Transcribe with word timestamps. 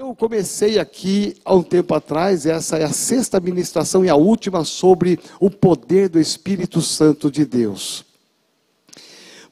Eu 0.00 0.14
comecei 0.14 0.78
aqui 0.78 1.36
há 1.44 1.54
um 1.54 1.62
tempo 1.62 1.92
atrás, 1.92 2.46
essa 2.46 2.78
é 2.78 2.84
a 2.84 2.90
sexta 2.90 3.38
ministração 3.38 4.02
e 4.02 4.08
a 4.08 4.16
última 4.16 4.64
sobre 4.64 5.20
o 5.38 5.50
poder 5.50 6.08
do 6.08 6.18
Espírito 6.18 6.80
Santo 6.80 7.30
de 7.30 7.44
Deus. 7.44 8.02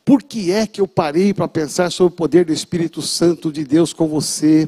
Por 0.06 0.22
que 0.22 0.50
é 0.50 0.66
que 0.66 0.80
eu 0.80 0.88
parei 0.88 1.34
para 1.34 1.46
pensar 1.46 1.92
sobre 1.92 2.14
o 2.14 2.16
poder 2.16 2.46
do 2.46 2.52
Espírito 2.54 3.02
Santo 3.02 3.52
de 3.52 3.62
Deus 3.62 3.92
com 3.92 4.08
você 4.08 4.66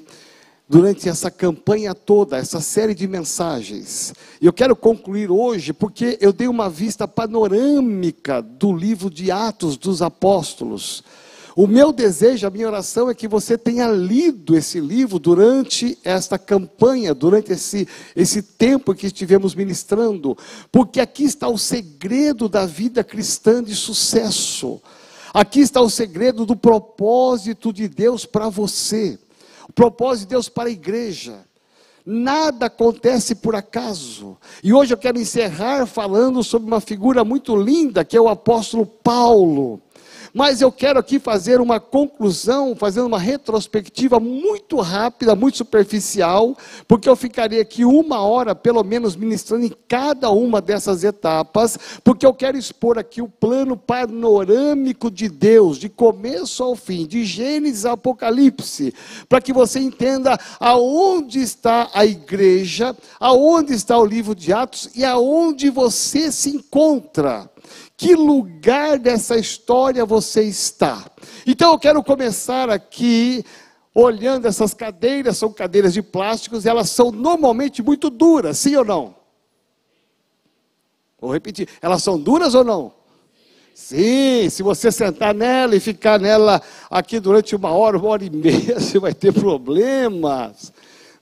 durante 0.69 1.09
essa 1.09 1.31
campanha 1.31 1.95
toda, 1.95 2.37
essa 2.37 2.61
série 2.61 2.95
de 2.95 3.09
mensagens? 3.09 4.13
Eu 4.39 4.53
quero 4.53 4.77
concluir 4.77 5.31
hoje 5.31 5.73
porque 5.73 6.19
eu 6.21 6.31
dei 6.31 6.47
uma 6.47 6.69
vista 6.69 7.09
panorâmica 7.09 8.43
do 8.43 8.71
livro 8.71 9.09
de 9.09 9.31
Atos 9.31 9.79
dos 9.79 10.03
Apóstolos. 10.03 11.03
O 11.63 11.67
meu 11.67 11.93
desejo, 11.93 12.47
a 12.47 12.51
minha 12.51 12.67
oração 12.67 13.11
é 13.11 13.15
que 13.15 13.29
você 13.29 13.59
tenha 13.59 13.87
lido 13.87 14.57
esse 14.57 14.81
livro 14.81 15.19
durante 15.19 15.99
esta 16.03 16.39
campanha, 16.39 17.13
durante 17.13 17.53
esse, 17.53 17.87
esse 18.17 18.41
tempo 18.41 18.95
que 18.95 19.09
estivemos 19.09 19.55
ministrando, 19.55 20.35
porque 20.73 21.03
aqui 21.03 21.25
está 21.25 21.49
o 21.49 21.59
segredo 21.59 22.49
da 22.49 22.65
vida 22.65 23.05
cristã 23.05 23.63
de 23.63 23.75
sucesso. 23.75 24.81
Aqui 25.35 25.61
está 25.61 25.83
o 25.83 25.91
segredo 25.91 26.47
do 26.47 26.57
propósito 26.57 27.75
de 27.75 27.89
Deus 27.89 28.25
para 28.25 28.49
você, 28.49 29.19
o 29.69 29.73
propósito 29.75 30.29
de 30.29 30.31
Deus 30.31 30.49
para 30.49 30.71
a 30.71 30.73
igreja. 30.73 31.45
Nada 32.07 32.67
acontece 32.67 33.35
por 33.35 33.55
acaso. 33.55 34.39
E 34.65 34.73
hoje 34.73 34.95
eu 34.95 34.99
quero 34.99 35.21
encerrar 35.21 35.85
falando 35.85 36.43
sobre 36.43 36.69
uma 36.69 36.81
figura 36.81 37.23
muito 37.23 37.55
linda, 37.55 38.03
que 38.03 38.17
é 38.17 38.21
o 38.21 38.31
apóstolo 38.31 38.87
Paulo. 38.87 39.79
Mas 40.33 40.61
eu 40.61 40.71
quero 40.71 40.99
aqui 40.99 41.19
fazer 41.19 41.61
uma 41.61 41.81
conclusão, 41.81 42.77
fazendo 42.77 43.07
uma 43.07 43.19
retrospectiva 43.19 44.21
muito 44.21 44.79
rápida, 44.81 45.35
muito 45.35 45.59
superficial, 45.59 46.57
porque 46.87 47.09
eu 47.09 47.17
ficaria 47.17 47.61
aqui 47.61 47.85
uma 47.85 48.21
hora, 48.21 48.55
pelo 48.55 48.83
menos, 48.85 49.17
ministrando 49.17 49.67
em 49.67 49.73
cada 49.89 50.31
uma 50.31 50.61
dessas 50.61 51.03
etapas, 51.03 51.79
porque 52.05 52.25
eu 52.25 52.33
quero 52.33 52.57
expor 52.57 52.99
aqui 52.99 53.21
o 53.21 53.29
plano 53.29 53.77
panorâmico 53.77 55.11
de 55.11 55.29
Deus, 55.29 55.79
de 55.79 55.89
começo 55.89 56.63
ao 56.63 56.77
fim, 56.77 57.07
de 57.07 57.25
Gênesis 57.25 57.85
a 57.85 57.93
Apocalipse, 57.93 58.95
para 59.29 59.41
que 59.41 59.53
você 59.53 59.81
entenda 59.81 60.39
aonde 60.59 61.41
está 61.41 61.91
a 61.93 62.07
igreja, 62.07 62.97
aonde 63.19 63.75
está 63.75 63.99
o 63.99 64.05
livro 64.05 64.35
de 64.35 64.53
Atos 64.53 64.91
e 64.95 65.05
aonde 65.05 65.71
você 65.71 66.31
se 66.31 66.51
encontra 66.51 67.51
que 68.01 68.15
lugar 68.15 68.99
dessa 68.99 69.37
história 69.37 70.07
você 70.07 70.43
está. 70.45 71.05
Então 71.47 71.73
eu 71.73 71.79
quero 71.79 72.03
começar 72.03 72.71
aqui 72.71 73.45
olhando 73.95 74.49
essas 74.49 74.73
cadeiras, 74.73 75.37
são 75.37 75.53
cadeiras 75.53 75.93
de 75.93 76.01
plásticos, 76.01 76.65
elas 76.65 76.89
são 76.89 77.13
normalmente 77.13 77.83
muito 77.83 78.09
duras, 78.09 78.57
sim 78.57 78.75
ou 78.75 78.87
não? 78.87 79.15
Vou 81.21 81.31
repetir, 81.31 81.69
elas 81.83 82.03
são 82.03 82.19
duras 82.19 82.55
ou 82.55 82.65
não? 82.65 82.91
Sim, 83.75 84.49
se 84.49 84.63
você 84.63 84.91
sentar 84.91 85.35
nela 85.35 85.77
e 85.77 85.81
ficar 85.81 86.19
nela 86.19 86.63
aqui 86.91 87.21
durante 87.21 87.55
uma 87.55 87.71
hora, 87.71 87.99
uma 87.99 88.09
hora 88.09 88.25
e 88.25 88.31
meia, 88.31 88.81
você 88.81 88.99
vai 88.99 89.13
ter 89.13 89.31
problemas 89.31 90.73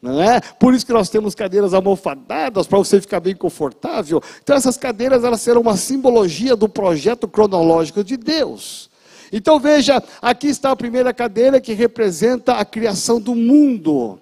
não 0.00 0.22
é? 0.22 0.40
Por 0.40 0.74
isso 0.74 0.86
que 0.86 0.92
nós 0.92 1.08
temos 1.08 1.34
cadeiras 1.34 1.74
almofadadas 1.74 2.66
para 2.66 2.78
você 2.78 3.00
ficar 3.00 3.20
bem 3.20 3.34
confortável. 3.34 4.22
Então 4.42 4.56
essas 4.56 4.76
cadeiras 4.76 5.24
elas 5.24 5.40
serão 5.40 5.60
uma 5.60 5.76
simbologia 5.76 6.54
do 6.54 6.68
projeto 6.68 7.26
cronológico 7.26 8.04
de 8.04 8.16
Deus. 8.16 8.88
Então 9.32 9.58
veja, 9.58 10.02
aqui 10.22 10.46
está 10.46 10.70
a 10.70 10.76
primeira 10.76 11.12
cadeira 11.12 11.60
que 11.60 11.72
representa 11.72 12.54
a 12.54 12.64
criação 12.64 13.20
do 13.20 13.34
mundo. 13.34 14.18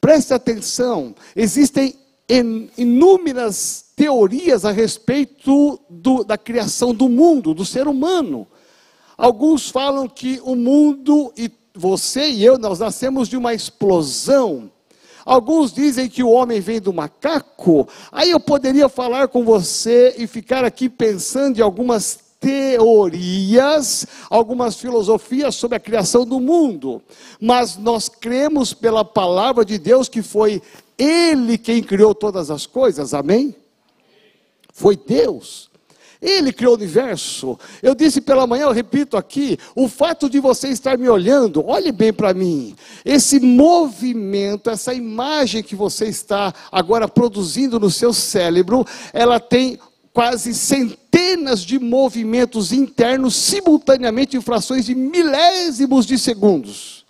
Preste 0.00 0.34
atenção, 0.34 1.14
existem 1.34 1.94
inúmeras 2.76 3.86
teorias 3.96 4.64
a 4.64 4.72
respeito 4.72 5.80
do, 5.88 6.24
da 6.24 6.36
criação 6.36 6.92
do 6.92 7.08
mundo, 7.08 7.54
do 7.54 7.64
ser 7.64 7.86
humano. 7.86 8.46
Alguns 9.16 9.70
falam 9.70 10.08
que 10.08 10.40
o 10.42 10.56
mundo 10.56 11.32
e 11.36 11.50
você 11.74 12.28
e 12.28 12.44
eu, 12.44 12.58
nós 12.58 12.80
nascemos 12.80 13.28
de 13.28 13.36
uma 13.36 13.54
explosão 13.54 14.70
Alguns 15.24 15.72
dizem 15.72 16.08
que 16.08 16.22
o 16.22 16.30
homem 16.30 16.60
vem 16.60 16.80
do 16.80 16.92
macaco. 16.92 17.88
Aí 18.12 18.30
eu 18.30 18.40
poderia 18.40 18.88
falar 18.88 19.28
com 19.28 19.44
você 19.44 20.14
e 20.18 20.26
ficar 20.26 20.64
aqui 20.64 20.88
pensando 20.88 21.58
em 21.58 21.62
algumas 21.62 22.18
teorias, 22.38 24.06
algumas 24.28 24.76
filosofias 24.76 25.54
sobre 25.54 25.76
a 25.76 25.80
criação 25.80 26.26
do 26.26 26.38
mundo. 26.38 27.02
Mas 27.40 27.76
nós 27.78 28.08
cremos 28.08 28.74
pela 28.74 29.04
palavra 29.04 29.64
de 29.64 29.78
Deus 29.78 30.08
que 30.10 30.20
foi 30.20 30.60
Ele 30.98 31.56
quem 31.56 31.82
criou 31.82 32.14
todas 32.14 32.50
as 32.50 32.66
coisas. 32.66 33.14
Amém? 33.14 33.56
Foi 34.74 34.94
Deus. 34.94 35.70
Ele 36.24 36.54
criou 36.54 36.72
o 36.72 36.76
universo. 36.76 37.58
Eu 37.82 37.94
disse 37.94 38.22
pela 38.22 38.46
manhã, 38.46 38.62
eu 38.62 38.72
repito 38.72 39.14
aqui, 39.14 39.58
o 39.76 39.88
fato 39.88 40.30
de 40.30 40.40
você 40.40 40.68
estar 40.68 40.96
me 40.96 41.06
olhando, 41.06 41.62
olhe 41.66 41.92
bem 41.92 42.14
para 42.14 42.32
mim. 42.32 42.74
Esse 43.04 43.38
movimento, 43.38 44.70
essa 44.70 44.94
imagem 44.94 45.62
que 45.62 45.76
você 45.76 46.06
está 46.06 46.52
agora 46.72 47.06
produzindo 47.06 47.78
no 47.78 47.90
seu 47.90 48.14
cérebro, 48.14 48.86
ela 49.12 49.38
tem 49.38 49.78
quase 50.14 50.54
centenas 50.54 51.60
de 51.60 51.78
movimentos 51.78 52.72
internos 52.72 53.36
simultaneamente 53.36 54.36
em 54.36 54.40
frações 54.40 54.86
de 54.86 54.94
milésimos 54.94 56.06
de 56.06 56.18
segundos 56.18 57.03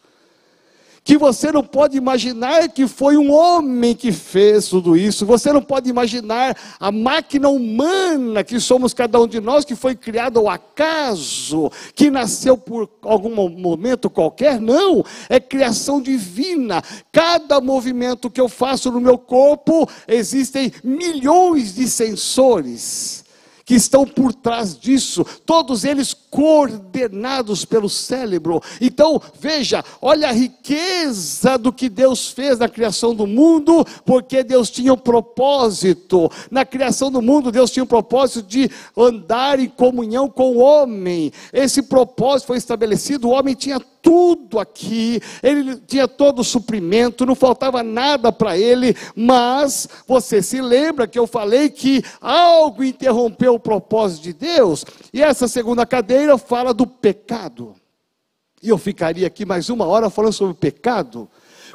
que 1.04 1.18
você 1.18 1.52
não 1.52 1.62
pode 1.62 1.98
imaginar 1.98 2.66
que 2.70 2.88
foi 2.88 3.18
um 3.18 3.30
homem 3.30 3.94
que 3.94 4.10
fez 4.10 4.68
tudo 4.68 4.96
isso. 4.96 5.26
Você 5.26 5.52
não 5.52 5.60
pode 5.60 5.90
imaginar 5.90 6.56
a 6.80 6.90
máquina 6.90 7.50
humana 7.50 8.42
que 8.42 8.58
somos 8.58 8.94
cada 8.94 9.20
um 9.20 9.28
de 9.28 9.38
nós, 9.38 9.66
que 9.66 9.76
foi 9.76 9.94
criada 9.94 10.40
ao 10.40 10.48
acaso, 10.48 11.70
que 11.94 12.10
nasceu 12.10 12.56
por 12.56 12.88
algum 13.02 13.50
momento 13.50 14.08
qualquer. 14.08 14.58
Não, 14.58 15.04
é 15.28 15.38
criação 15.38 16.00
divina. 16.00 16.82
Cada 17.12 17.60
movimento 17.60 18.30
que 18.30 18.40
eu 18.40 18.48
faço 18.48 18.90
no 18.90 19.00
meu 19.00 19.18
corpo, 19.18 19.86
existem 20.08 20.72
milhões 20.82 21.74
de 21.74 21.86
sensores 21.86 23.23
que 23.64 23.74
estão 23.74 24.06
por 24.06 24.34
trás 24.34 24.78
disso, 24.78 25.24
todos 25.46 25.84
eles 25.84 26.12
coordenados 26.12 27.64
pelo 27.64 27.88
cérebro. 27.88 28.60
Então, 28.80 29.20
veja, 29.40 29.84
olha 30.02 30.28
a 30.28 30.32
riqueza 30.32 31.56
do 31.56 31.72
que 31.72 31.88
Deus 31.88 32.30
fez 32.30 32.58
na 32.58 32.68
criação 32.68 33.14
do 33.14 33.26
mundo, 33.26 33.86
porque 34.04 34.42
Deus 34.42 34.70
tinha 34.70 34.92
um 34.92 34.98
propósito. 34.98 36.30
Na 36.50 36.64
criação 36.64 37.10
do 37.10 37.22
mundo, 37.22 37.50
Deus 37.50 37.70
tinha 37.70 37.84
um 37.84 37.86
propósito 37.86 38.46
de 38.46 38.70
andar 38.96 39.58
em 39.58 39.68
comunhão 39.68 40.28
com 40.28 40.56
o 40.56 40.58
homem. 40.58 41.32
Esse 41.52 41.82
propósito 41.82 42.48
foi 42.48 42.58
estabelecido, 42.58 43.28
o 43.28 43.32
homem 43.32 43.54
tinha 43.54 43.80
tudo 44.04 44.60
aqui, 44.60 45.18
ele 45.42 45.76
tinha 45.76 46.06
todo 46.06 46.40
o 46.40 46.44
suprimento, 46.44 47.24
não 47.24 47.34
faltava 47.34 47.82
nada 47.82 48.30
para 48.30 48.58
ele, 48.58 48.94
mas 49.16 49.88
você 50.06 50.42
se 50.42 50.60
lembra 50.60 51.06
que 51.06 51.18
eu 51.18 51.26
falei 51.26 51.70
que 51.70 52.04
algo 52.20 52.84
interrompeu 52.84 53.53
o 53.54 53.60
propósito 53.60 54.22
de 54.22 54.32
Deus? 54.32 54.84
E 55.12 55.22
essa 55.22 55.48
segunda 55.48 55.86
cadeira 55.86 56.36
fala 56.38 56.74
do 56.74 56.86
pecado. 56.86 57.74
E 58.62 58.68
eu 58.68 58.78
ficaria 58.78 59.26
aqui 59.26 59.44
mais 59.44 59.68
uma 59.68 59.84
hora 59.84 60.08
falando 60.08 60.32
sobre 60.32 60.52
o 60.52 60.56
pecado. 60.56 61.28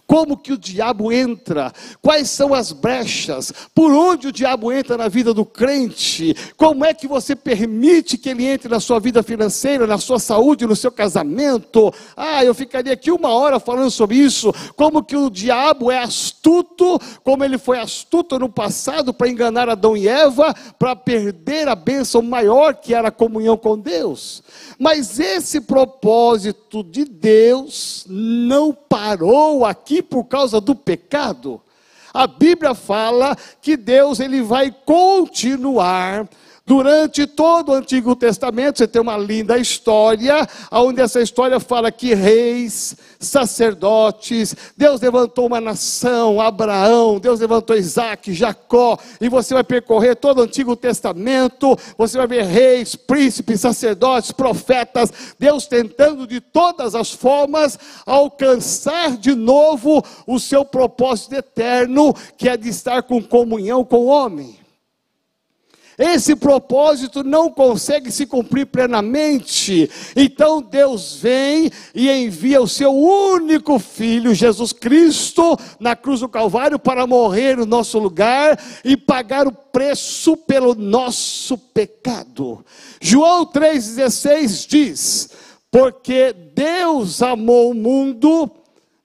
Como 0.05 0.37
que 0.37 0.53
o 0.53 0.57
diabo 0.57 1.11
entra? 1.11 1.71
Quais 2.01 2.29
são 2.29 2.53
as 2.53 2.71
brechas? 2.71 3.51
Por 3.73 3.91
onde 3.91 4.27
o 4.27 4.31
diabo 4.31 4.71
entra 4.71 4.97
na 4.97 5.07
vida 5.07 5.33
do 5.33 5.45
crente? 5.45 6.35
Como 6.57 6.83
é 6.83 6.93
que 6.93 7.07
você 7.07 7.35
permite 7.35 8.17
que 8.17 8.29
ele 8.29 8.45
entre 8.45 8.69
na 8.69 8.79
sua 8.79 8.99
vida 8.99 9.21
financeira, 9.21 9.85
na 9.85 9.97
sua 9.97 10.19
saúde, 10.19 10.65
no 10.65 10.75
seu 10.75 10.91
casamento? 10.91 11.93
Ah, 12.15 12.43
eu 12.43 12.53
ficaria 12.53 12.93
aqui 12.93 13.11
uma 13.11 13.29
hora 13.29 13.59
falando 13.59 13.91
sobre 13.91 14.17
isso. 14.17 14.51
Como 14.75 15.03
que 15.03 15.15
o 15.15 15.29
diabo 15.29 15.91
é 15.91 15.99
astuto, 15.99 16.99
como 17.23 17.43
ele 17.43 17.57
foi 17.57 17.79
astuto 17.79 18.39
no 18.39 18.49
passado 18.49 19.13
para 19.13 19.29
enganar 19.29 19.69
Adão 19.69 19.95
e 19.95 20.07
Eva, 20.07 20.53
para 20.77 20.95
perder 20.95 21.67
a 21.67 21.75
bênção 21.75 22.21
maior 22.21 22.75
que 22.75 22.93
era 22.93 23.09
a 23.09 23.11
comunhão 23.11 23.57
com 23.57 23.77
Deus. 23.77 24.43
Mas 24.77 25.19
esse 25.19 25.61
propósito 25.61 26.83
de 26.83 27.05
Deus 27.05 28.05
não 28.07 28.73
parou 28.73 29.65
aqui 29.65 29.88
por 30.01 30.25
causa 30.25 30.61
do 30.61 30.75
pecado. 30.75 31.61
A 32.13 32.25
Bíblia 32.25 32.73
fala 32.73 33.35
que 33.61 33.77
Deus 33.77 34.19
ele 34.19 34.41
vai 34.41 34.71
continuar 34.85 36.27
Durante 36.69 37.25
todo 37.25 37.69
o 37.69 37.73
Antigo 37.73 38.15
Testamento, 38.15 38.77
você 38.77 38.87
tem 38.87 39.01
uma 39.01 39.17
linda 39.17 39.57
história, 39.57 40.47
onde 40.71 41.01
essa 41.01 41.19
história 41.19 41.59
fala 41.59 41.91
que 41.91 42.13
reis, 42.13 42.95
sacerdotes, 43.19 44.55
Deus 44.77 45.01
levantou 45.01 45.47
uma 45.47 45.59
nação, 45.59 46.39
Abraão, 46.39 47.19
Deus 47.19 47.39
levantou 47.39 47.75
Isaac, 47.75 48.31
Jacó, 48.35 48.99
e 49.19 49.27
você 49.27 49.55
vai 49.55 49.63
percorrer 49.63 50.15
todo 50.17 50.37
o 50.37 50.43
Antigo 50.43 50.75
Testamento, 50.75 51.75
você 51.97 52.19
vai 52.19 52.27
ver 52.27 52.45
reis, 52.45 52.95
príncipes, 52.95 53.61
sacerdotes, 53.61 54.31
profetas, 54.31 55.11
Deus 55.39 55.65
tentando 55.65 56.27
de 56.27 56.39
todas 56.39 56.93
as 56.93 57.11
formas 57.11 57.79
alcançar 58.05 59.17
de 59.17 59.33
novo 59.33 60.05
o 60.27 60.39
seu 60.39 60.63
propósito 60.63 61.33
eterno, 61.33 62.13
que 62.37 62.47
é 62.47 62.55
de 62.55 62.69
estar 62.69 63.01
com 63.01 63.23
comunhão 63.23 63.83
com 63.83 64.01
o 64.01 64.05
homem. 64.05 64.58
Esse 65.99 66.33
propósito 66.33 67.25
não 67.25 67.51
consegue 67.51 68.09
se 68.09 68.25
cumprir 68.25 68.67
plenamente. 68.67 69.91
Então 70.15 70.61
Deus 70.61 71.17
vem 71.21 71.69
e 71.93 72.09
envia 72.09 72.61
o 72.61 72.69
seu 72.69 72.95
único 72.95 73.77
filho, 73.77 74.33
Jesus 74.33 74.71
Cristo, 74.71 75.59
na 75.77 75.97
cruz 75.97 76.21
do 76.21 76.29
Calvário 76.29 76.79
para 76.79 77.05
morrer 77.05 77.57
no 77.57 77.65
nosso 77.65 77.99
lugar 77.99 78.57
e 78.85 78.95
pagar 78.95 79.45
o 79.45 79.51
preço 79.51 80.37
pelo 80.37 80.73
nosso 80.73 81.57
pecado. 81.57 82.63
João 83.01 83.45
3,16 83.45 84.67
diz: 84.69 85.29
Porque 85.69 86.33
Deus 86.55 87.21
amou 87.21 87.71
o 87.71 87.75
mundo 87.75 88.49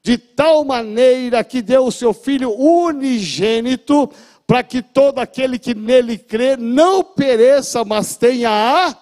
de 0.01 0.19
tal 0.19 0.65
maneira 0.65 1.43
que 1.43 1.63
deu 1.63 1.87
o 1.87 1.93
seu 1.93 2.13
filho 2.13 2.53
unigênito 2.53 4.11
para 4.47 4.63
que 4.63 4.83
todo 4.83 5.19
aquele 5.19 5.59
que 5.59 5.75
nele 5.75 6.19
crê 6.19 6.57
não 6.57 7.03
pereça, 7.03 7.85
mas 7.85 8.17
tenha 8.17 8.51
a. 8.51 8.97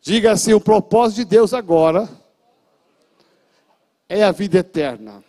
Diga 0.00 0.32
assim: 0.32 0.52
o 0.54 0.60
propósito 0.60 1.18
de 1.18 1.24
Deus 1.26 1.52
agora 1.52 2.08
é 4.08 4.24
a 4.24 4.32
vida 4.32 4.58
eterna. 4.58 5.22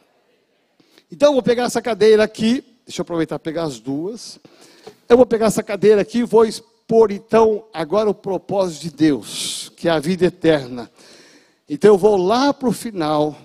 Então 1.12 1.33
vou 1.33 1.44
pegar 1.44 1.65
essa 1.65 1.81
cadeira 1.81 2.23
aqui, 2.23 2.63
deixa 2.85 3.01
eu 3.01 3.03
aproveitar 3.03 3.38
pegar 3.38 3.63
as 3.63 3.79
duas. 3.79 4.39
Eu 5.09 5.17
vou 5.17 5.25
pegar 5.25 5.47
essa 5.47 5.62
cadeira 5.62 6.01
aqui 6.01 6.19
e 6.19 6.24
vou 6.24 6.45
expor 6.45 7.12
então 7.12 7.65
agora 7.74 8.09
o 8.09 8.13
propósito 8.13 8.83
de 8.83 8.91
Deus, 8.91 9.71
que 9.75 9.89
é 9.89 9.91
a 9.91 10.00
vida 10.00 10.25
eterna. 10.25 10.89
Então 11.69 11.91
eu 11.91 11.97
vou 11.97 12.15
lá 12.15 12.53
para 12.53 12.69
o 12.69 12.74
final 12.74 13.35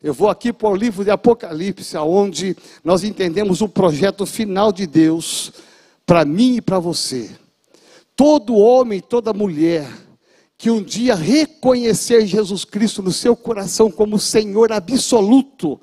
eu 0.00 0.14
vou 0.14 0.28
aqui 0.28 0.52
para 0.52 0.68
o 0.68 0.76
livro 0.76 1.02
de 1.02 1.10
Apocalipse, 1.10 1.96
onde 1.96 2.56
nós 2.84 3.02
entendemos 3.02 3.60
o 3.60 3.68
projeto 3.68 4.24
final 4.24 4.70
de 4.70 4.86
Deus 4.86 5.52
para 6.06 6.24
mim 6.24 6.56
e 6.56 6.60
para 6.60 6.78
você. 6.78 7.30
Todo 8.14 8.56
homem, 8.56 9.00
toda 9.00 9.32
mulher 9.32 9.88
que 10.56 10.70
um 10.70 10.82
dia 10.82 11.14
reconhecer 11.14 12.26
Jesus 12.26 12.64
Cristo 12.64 13.00
no 13.00 13.12
seu 13.12 13.36
coração 13.36 13.90
como 13.90 14.18
Senhor 14.18 14.72
absoluto, 14.72 15.80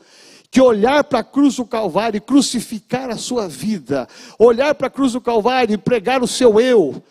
que 0.51 0.59
olhar 0.61 1.03
para 1.05 1.19
a 1.19 1.23
cruz 1.23 1.55
do 1.55 1.65
Calvário 1.65 2.17
e 2.17 2.21
crucificar 2.21 3.09
a 3.09 3.17
sua 3.17 3.47
vida, 3.47 4.07
olhar 4.37 4.75
para 4.75 4.87
a 4.87 4.89
cruz 4.89 5.13
do 5.13 5.21
Calvário 5.21 5.73
e 5.73 5.77
pregar 5.77 6.21
o 6.21 6.27
seu 6.27 6.59
eu, 6.59 7.01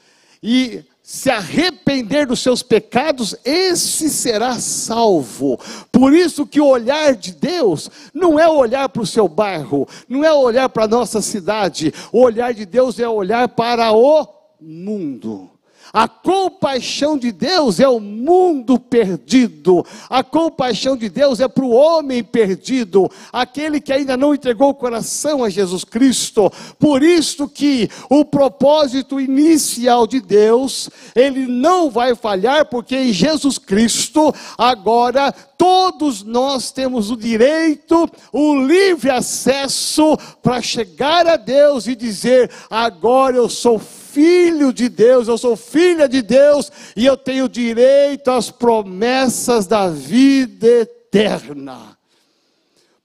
e 0.42 0.82
se 1.06 1.30
arrepender 1.30 2.26
dos 2.26 2.40
seus 2.40 2.62
pecados, 2.62 3.36
esse 3.44 4.08
será 4.08 4.58
salvo. 4.58 5.60
Por 5.92 6.14
isso 6.14 6.46
que 6.46 6.58
o 6.58 6.66
olhar 6.66 7.14
de 7.14 7.34
Deus 7.34 7.90
não 8.14 8.40
é 8.40 8.48
olhar 8.48 8.88
para 8.88 9.02
o 9.02 9.06
seu 9.06 9.28
bairro, 9.28 9.86
não 10.08 10.24
é 10.24 10.32
olhar 10.32 10.66
para 10.70 10.84
a 10.84 10.88
nossa 10.88 11.20
cidade, 11.20 11.92
o 12.10 12.22
olhar 12.22 12.54
de 12.54 12.64
Deus 12.64 12.98
é 12.98 13.06
olhar 13.06 13.46
para 13.50 13.92
o 13.92 14.26
mundo. 14.58 15.50
A 15.94 16.08
compaixão 16.08 17.16
de 17.16 17.30
Deus 17.30 17.78
é 17.78 17.88
o 17.88 18.00
mundo 18.00 18.80
perdido. 18.80 19.86
A 20.10 20.24
compaixão 20.24 20.96
de 20.96 21.08
Deus 21.08 21.38
é 21.38 21.46
para 21.46 21.64
o 21.64 21.70
homem 21.70 22.24
perdido, 22.24 23.08
aquele 23.32 23.80
que 23.80 23.92
ainda 23.92 24.16
não 24.16 24.34
entregou 24.34 24.70
o 24.70 24.74
coração 24.74 25.44
a 25.44 25.48
Jesus 25.48 25.84
Cristo. 25.84 26.50
Por 26.80 27.00
isso 27.00 27.48
que 27.48 27.88
o 28.10 28.24
propósito 28.24 29.20
inicial 29.20 30.04
de 30.04 30.20
Deus, 30.20 30.90
ele 31.14 31.46
não 31.46 31.88
vai 31.88 32.16
falhar, 32.16 32.66
porque 32.66 32.96
em 32.96 33.12
Jesus 33.12 33.56
Cristo 33.56 34.34
agora 34.58 35.30
todos 35.30 36.24
nós 36.24 36.72
temos 36.72 37.12
o 37.12 37.16
direito, 37.16 38.10
o 38.32 38.56
livre 38.56 39.10
acesso 39.10 40.16
para 40.42 40.60
chegar 40.60 41.24
a 41.28 41.36
Deus 41.36 41.86
e 41.86 41.94
dizer: 41.94 42.50
agora 42.68 43.36
eu 43.36 43.48
sou 43.48 43.78
filho 43.78 44.03
filho 44.14 44.72
de 44.72 44.88
Deus, 44.88 45.26
eu 45.26 45.36
sou 45.36 45.56
filha 45.56 46.08
de 46.08 46.22
Deus 46.22 46.70
e 46.94 47.04
eu 47.04 47.16
tenho 47.16 47.48
direito 47.48 48.30
às 48.30 48.48
promessas 48.48 49.66
da 49.66 49.88
vida 49.88 50.66
eterna. 50.66 51.98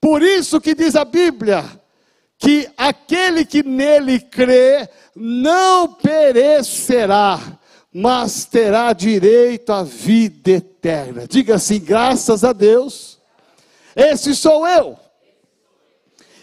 Por 0.00 0.22
isso 0.22 0.60
que 0.60 0.72
diz 0.74 0.94
a 0.94 1.04
Bíblia 1.04 1.64
que 2.38 2.70
aquele 2.76 3.44
que 3.44 3.62
nele 3.62 4.20
crê 4.20 4.88
não 5.14 5.88
perecerá, 5.92 7.38
mas 7.92 8.44
terá 8.44 8.92
direito 8.92 9.72
à 9.72 9.82
vida 9.82 10.52
eterna. 10.52 11.26
Diga 11.28 11.56
assim: 11.56 11.80
graças 11.80 12.44
a 12.44 12.52
Deus, 12.52 13.18
esse 13.96 14.34
sou 14.34 14.66
eu. 14.66 14.96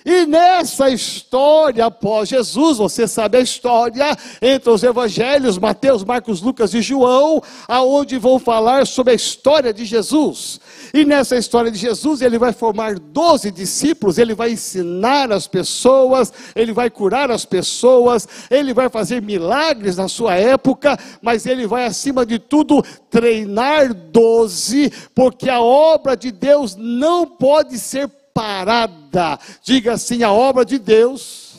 E 0.09 0.25
nessa 0.25 0.89
história 0.89 1.85
após 1.85 2.29
Jesus, 2.29 2.77
você 2.77 3.05
sabe 3.05 3.39
a 3.39 3.41
história 3.41 4.17
entre 4.41 4.69
os 4.69 4.81
evangelhos, 4.81 5.57
Mateus, 5.57 6.01
Marcos, 6.01 6.41
Lucas 6.41 6.73
e 6.73 6.81
João, 6.81 7.43
aonde 7.67 8.17
vão 8.17 8.39
falar 8.39 8.87
sobre 8.87 9.11
a 9.11 9.15
história 9.17 9.73
de 9.73 9.83
Jesus. 9.83 10.61
E 10.93 11.03
nessa 11.03 11.35
história 11.35 11.69
de 11.69 11.77
Jesus, 11.77 12.21
ele 12.21 12.39
vai 12.39 12.53
formar 12.53 12.97
doze 12.97 13.51
discípulos, 13.51 14.17
ele 14.17 14.33
vai 14.33 14.53
ensinar 14.53 15.29
as 15.29 15.45
pessoas, 15.45 16.31
ele 16.55 16.71
vai 16.71 16.89
curar 16.89 17.29
as 17.29 17.43
pessoas, 17.43 18.25
ele 18.49 18.73
vai 18.73 18.87
fazer 18.87 19.21
milagres 19.21 19.97
na 19.97 20.07
sua 20.07 20.35
época, 20.35 20.97
mas 21.21 21.45
ele 21.45 21.67
vai, 21.67 21.85
acima 21.85 22.25
de 22.25 22.39
tudo, 22.39 22.81
treinar 23.09 23.93
doze, 23.93 24.89
porque 25.13 25.49
a 25.49 25.59
obra 25.59 26.15
de 26.15 26.31
Deus 26.31 26.77
não 26.77 27.25
pode 27.25 27.77
ser 27.77 28.07
parada. 28.37 29.39
Diga 29.63 29.93
assim: 29.93 30.21
a 30.21 30.31
obra 30.31 30.63
de 30.63 30.77
Deus 30.77 31.55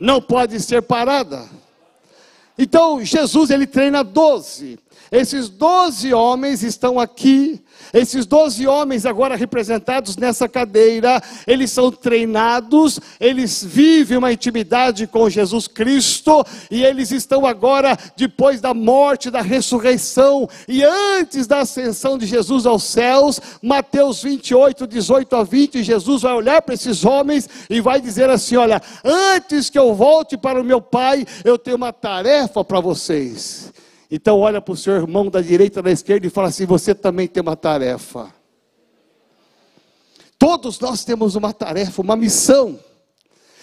não 0.00 0.20
pode 0.20 0.58
ser 0.58 0.82
parada. 0.82 1.48
Então, 2.58 3.04
Jesus 3.04 3.50
ele 3.50 3.68
treina 3.68 4.02
doze. 4.02 4.80
Esses 5.12 5.48
doze 5.48 6.12
homens 6.14 6.62
estão 6.62 6.98
aqui 6.98 7.62
esses 7.92 8.24
doze 8.24 8.66
homens, 8.66 9.04
agora 9.04 9.36
representados 9.36 10.16
nessa 10.16 10.48
cadeira, 10.48 11.22
eles 11.46 11.70
são 11.70 11.90
treinados, 11.90 12.98
eles 13.20 13.62
vivem 13.62 14.16
uma 14.16 14.32
intimidade 14.32 15.06
com 15.06 15.28
Jesus 15.28 15.68
Cristo, 15.68 16.44
e 16.70 16.82
eles 16.82 17.10
estão 17.10 17.44
agora, 17.44 17.96
depois 18.16 18.62
da 18.62 18.72
morte, 18.72 19.30
da 19.30 19.42
ressurreição, 19.42 20.48
e 20.66 20.82
antes 20.82 21.46
da 21.46 21.60
ascensão 21.60 22.16
de 22.16 22.26
Jesus 22.26 22.64
aos 22.64 22.84
céus, 22.84 23.38
Mateus 23.60 24.22
28, 24.22 24.86
18 24.86 25.36
a 25.36 25.42
20, 25.42 25.82
Jesus 25.82 26.22
vai 26.22 26.32
olhar 26.32 26.62
para 26.62 26.74
esses 26.74 27.04
homens 27.04 27.48
e 27.68 27.80
vai 27.80 28.00
dizer 28.00 28.30
assim: 28.30 28.56
Olha, 28.56 28.80
antes 29.04 29.68
que 29.68 29.78
eu 29.78 29.94
volte 29.94 30.36
para 30.38 30.60
o 30.60 30.64
meu 30.64 30.80
Pai, 30.80 31.26
eu 31.44 31.58
tenho 31.58 31.76
uma 31.76 31.92
tarefa 31.92 32.64
para 32.64 32.80
vocês. 32.80 33.72
Então 34.14 34.40
olha 34.40 34.60
para 34.60 34.74
o 34.74 34.76
seu 34.76 34.92
irmão 34.92 35.30
da 35.30 35.40
direita 35.40 35.80
da 35.80 35.90
esquerda 35.90 36.26
e 36.26 36.30
fala 36.30 36.48
assim: 36.48 36.66
você 36.66 36.94
também 36.94 37.26
tem 37.26 37.40
uma 37.40 37.56
tarefa. 37.56 38.30
Todos 40.38 40.78
nós 40.78 41.02
temos 41.02 41.34
uma 41.34 41.50
tarefa, 41.50 42.02
uma 42.02 42.14
missão. 42.14 42.78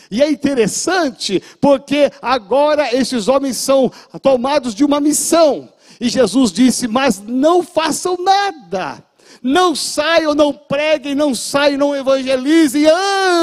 E 0.10 0.24
é 0.24 0.32
interessante 0.32 1.40
porque 1.62 2.12
agora 2.20 2.96
esses 2.96 3.28
homens 3.28 3.58
são 3.58 3.92
tomados 4.24 4.74
de 4.74 4.84
uma 4.84 5.00
missão. 5.00 5.72
E 6.02 6.10
Jesus 6.10 6.52
disse: 6.52 6.88
Mas 6.88 7.22
não 7.22 7.62
façam 7.62 8.18
nada 8.18 9.04
não 9.42 9.76
saiam, 9.76 10.36
não 10.36 10.54
preguem, 10.54 11.16
não 11.16 11.34
saiam, 11.34 11.78
não 11.78 11.96
evangelizem, 11.96 12.86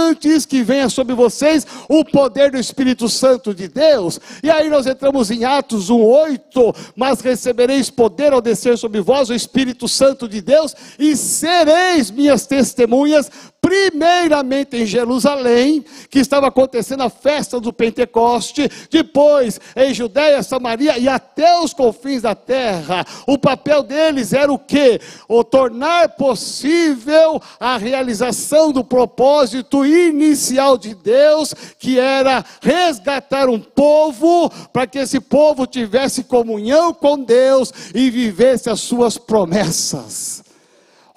antes 0.09 0.45
que 0.45 0.62
venha 0.62 0.88
sobre 0.88 1.15
vocês 1.15 1.67
o 1.88 2.05
poder 2.05 2.50
do 2.50 2.59
Espírito 2.59 3.09
Santo 3.09 3.55
de 3.55 3.69
Deus. 3.69 4.21
E 4.43 4.50
aí 4.50 4.69
nós 4.69 4.87
entramos 4.87 5.31
em 5.31 5.45
Atos 5.45 5.91
1,8: 5.91 6.76
Mas 6.95 7.21
recebereis 7.21 7.91
poder 7.91 8.33
ao 8.33 8.41
descer 8.41 8.76
sobre 8.79 9.00
vós 9.00 9.31
o 9.31 9.35
Espírito 9.35 9.88
Santo 9.88 10.29
de 10.29 10.41
Deus, 10.41 10.75
e 10.99 11.17
sereis 11.17 12.11
minhas 12.11 12.47
testemunhas 12.47 13.31
primeiramente 13.67 14.76
em 14.76 14.87
Jerusalém, 14.87 15.85
que 16.09 16.21
estava 16.21 16.47
acontecendo 16.47 17.03
a 17.03 17.11
festa 17.11 17.59
do 17.59 17.73
Pentecoste, 17.73 18.71
depois 18.88 19.61
em 19.75 19.93
Judéia, 19.93 20.41
Samaria 20.41 20.97
e 20.97 21.09
até 21.09 21.59
os 21.59 21.75
confins 21.75 22.23
da 22.23 22.33
terra. 22.33 23.05
O 23.26 23.37
papel 23.37 23.83
deles 23.83 24.33
era 24.33 24.53
o 24.53 24.59
que? 24.59 25.00
O 25.29 25.43
tornar 25.43 25.86
tornar 25.87 26.09
possível 26.11 27.40
a 27.61 27.76
realização 27.76 28.73
do 28.73 28.83
propósito 28.83 29.87
inicial 29.87 30.76
de 30.76 30.95
Deus, 30.95 31.55
que 31.78 31.99
era 31.99 32.45
resgatar 32.61 33.49
um 33.49 33.61
povo, 33.61 34.50
para 34.73 34.87
que 34.87 34.99
esse 34.99 35.21
povo 35.21 35.64
tivesse 35.64 36.25
comunhão 36.25 36.93
com 36.93 37.16
Deus 37.23 37.73
e 37.95 38.11
vivesse 38.11 38.69
as 38.69 38.81
suas 38.81 39.16
promessas. 39.16 40.46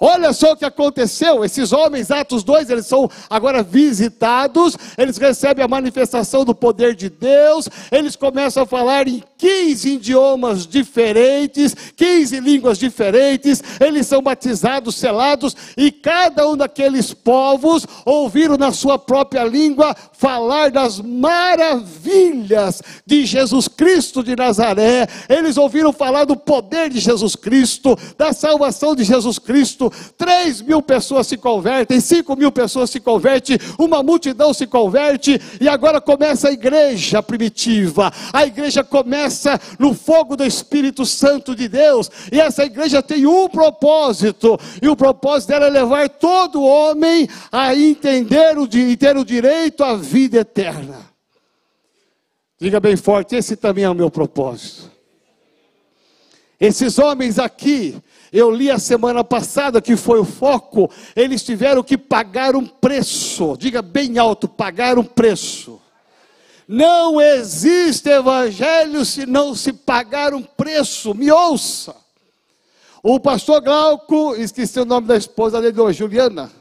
Olha 0.02 0.32
só 0.32 0.52
o 0.52 0.56
que 0.56 0.64
aconteceu. 0.64 1.44
Esses 1.44 1.74
homens, 1.74 2.10
Atos 2.10 2.42
2, 2.42 2.70
eles 2.70 2.86
são 2.86 3.10
agora 3.28 3.62
visitados, 3.62 4.74
eles 4.96 5.18
recebem 5.18 5.62
a 5.62 5.68
manifestação 5.68 6.42
do 6.42 6.54
poder 6.54 6.94
de 6.94 7.10
Deus, 7.10 7.68
eles 7.92 8.16
começam 8.16 8.62
a 8.62 8.66
falar 8.66 9.06
em 9.06 9.22
15 9.36 9.90
idiomas 9.90 10.66
diferentes, 10.66 11.76
15 11.94 12.40
línguas 12.40 12.78
diferentes, 12.78 13.62
eles 13.78 14.06
são 14.06 14.22
batizados, 14.22 14.94
selados, 14.94 15.54
e 15.76 15.92
cada 15.92 16.48
um 16.48 16.56
daqueles 16.56 17.12
povos 17.12 17.86
ouviram 18.06 18.56
na 18.56 18.72
sua 18.72 18.98
própria 18.98 19.44
língua 19.44 19.94
falar 20.12 20.70
das 20.70 20.98
maravilhas 20.98 22.82
de 23.04 23.26
Jesus 23.26 23.68
Cristo 23.68 24.22
de 24.22 24.34
Nazaré, 24.34 25.06
eles 25.28 25.58
ouviram 25.58 25.92
falar 25.92 26.24
do 26.24 26.36
poder 26.36 26.88
de 26.88 27.00
Jesus 27.00 27.36
Cristo, 27.36 27.98
da 28.16 28.32
salvação 28.32 28.94
de 28.94 29.04
Jesus 29.04 29.38
Cristo 29.38 29.89
3 30.16 30.62
mil 30.62 30.82
pessoas 30.82 31.26
se 31.26 31.36
convertem, 31.36 32.00
5 32.00 32.36
mil 32.36 32.50
pessoas 32.50 32.90
se 32.90 33.00
convertem, 33.00 33.58
uma 33.78 34.02
multidão 34.02 34.52
se 34.54 34.66
converte, 34.66 35.40
e 35.60 35.68
agora 35.68 36.00
começa 36.00 36.48
a 36.48 36.52
igreja 36.52 37.22
primitiva. 37.22 38.12
A 38.32 38.46
igreja 38.46 38.82
começa 38.84 39.60
no 39.78 39.94
fogo 39.94 40.36
do 40.36 40.44
Espírito 40.44 41.04
Santo 41.04 41.54
de 41.54 41.68
Deus, 41.68 42.10
e 42.32 42.40
essa 42.40 42.64
igreja 42.64 43.02
tem 43.02 43.26
um 43.26 43.48
propósito, 43.48 44.58
e 44.80 44.88
o 44.88 44.96
propósito 44.96 45.48
dela 45.50 45.66
é 45.66 45.70
levar 45.70 46.08
todo 46.08 46.62
homem 46.62 47.28
a 47.50 47.74
entender 47.74 48.58
o, 48.58 48.64
e 48.64 48.96
ter 48.96 49.16
o 49.16 49.24
direito 49.24 49.82
à 49.82 49.94
vida 49.96 50.38
eterna. 50.38 51.10
Diga 52.60 52.78
bem 52.78 52.96
forte: 52.96 53.34
esse 53.34 53.56
também 53.56 53.84
é 53.84 53.90
o 53.90 53.94
meu 53.94 54.10
propósito. 54.10 54.90
Esses 56.60 56.98
homens 56.98 57.38
aqui, 57.38 57.96
eu 58.32 58.50
li 58.50 58.70
a 58.70 58.78
semana 58.78 59.24
passada 59.24 59.80
que 59.80 59.96
foi 59.96 60.20
o 60.20 60.24
foco, 60.24 60.90
eles 61.16 61.42
tiveram 61.42 61.82
que 61.82 61.98
pagar 61.98 62.54
um 62.54 62.66
preço, 62.66 63.56
diga 63.58 63.82
bem 63.82 64.18
alto: 64.18 64.48
pagar 64.48 64.98
um 64.98 65.04
preço. 65.04 65.80
Não 66.68 67.20
existe 67.20 68.08
evangelho 68.08 69.04
se 69.04 69.26
não 69.26 69.56
se 69.56 69.72
pagar 69.72 70.32
um 70.32 70.42
preço, 70.42 71.12
me 71.14 71.30
ouça. 71.30 71.96
O 73.02 73.18
pastor 73.18 73.60
Glauco, 73.60 74.36
esqueci 74.36 74.78
o 74.78 74.84
nome 74.84 75.08
da 75.08 75.16
esposa 75.16 75.60
dele, 75.60 75.92
Juliana, 75.92 76.52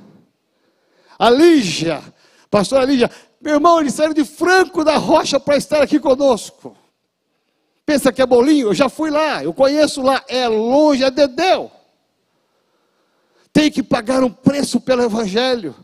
a 1.20 1.30
Lígia, 1.30 2.02
pastora 2.50 2.86
Lígia, 2.86 3.12
meu 3.42 3.56
irmão, 3.56 3.80
eles 3.80 3.94
saíram 3.94 4.14
de 4.14 4.26
Franco 4.26 4.84
da 4.84 4.98
Rocha 4.98 5.40
para 5.40 5.58
estar 5.58 5.82
aqui 5.82 6.00
conosco. 6.00 6.76
Pensa 7.90 8.14
que 8.14 8.22
é 8.22 8.26
bolinho? 8.28 8.68
Eu 8.68 8.74
já 8.76 8.88
fui 8.88 9.10
lá, 9.10 9.44
eu 9.44 9.52
conheço 9.52 10.04
lá, 10.04 10.24
é 10.28 10.48
longe, 10.48 11.04
é 11.04 11.10
dedéu. 11.10 11.72
Tem 13.52 13.72
que 13.72 13.82
pagar 13.82 14.24
um 14.24 14.30
preço 14.30 14.80
pelo 14.80 15.02
Evangelho. 15.02 15.76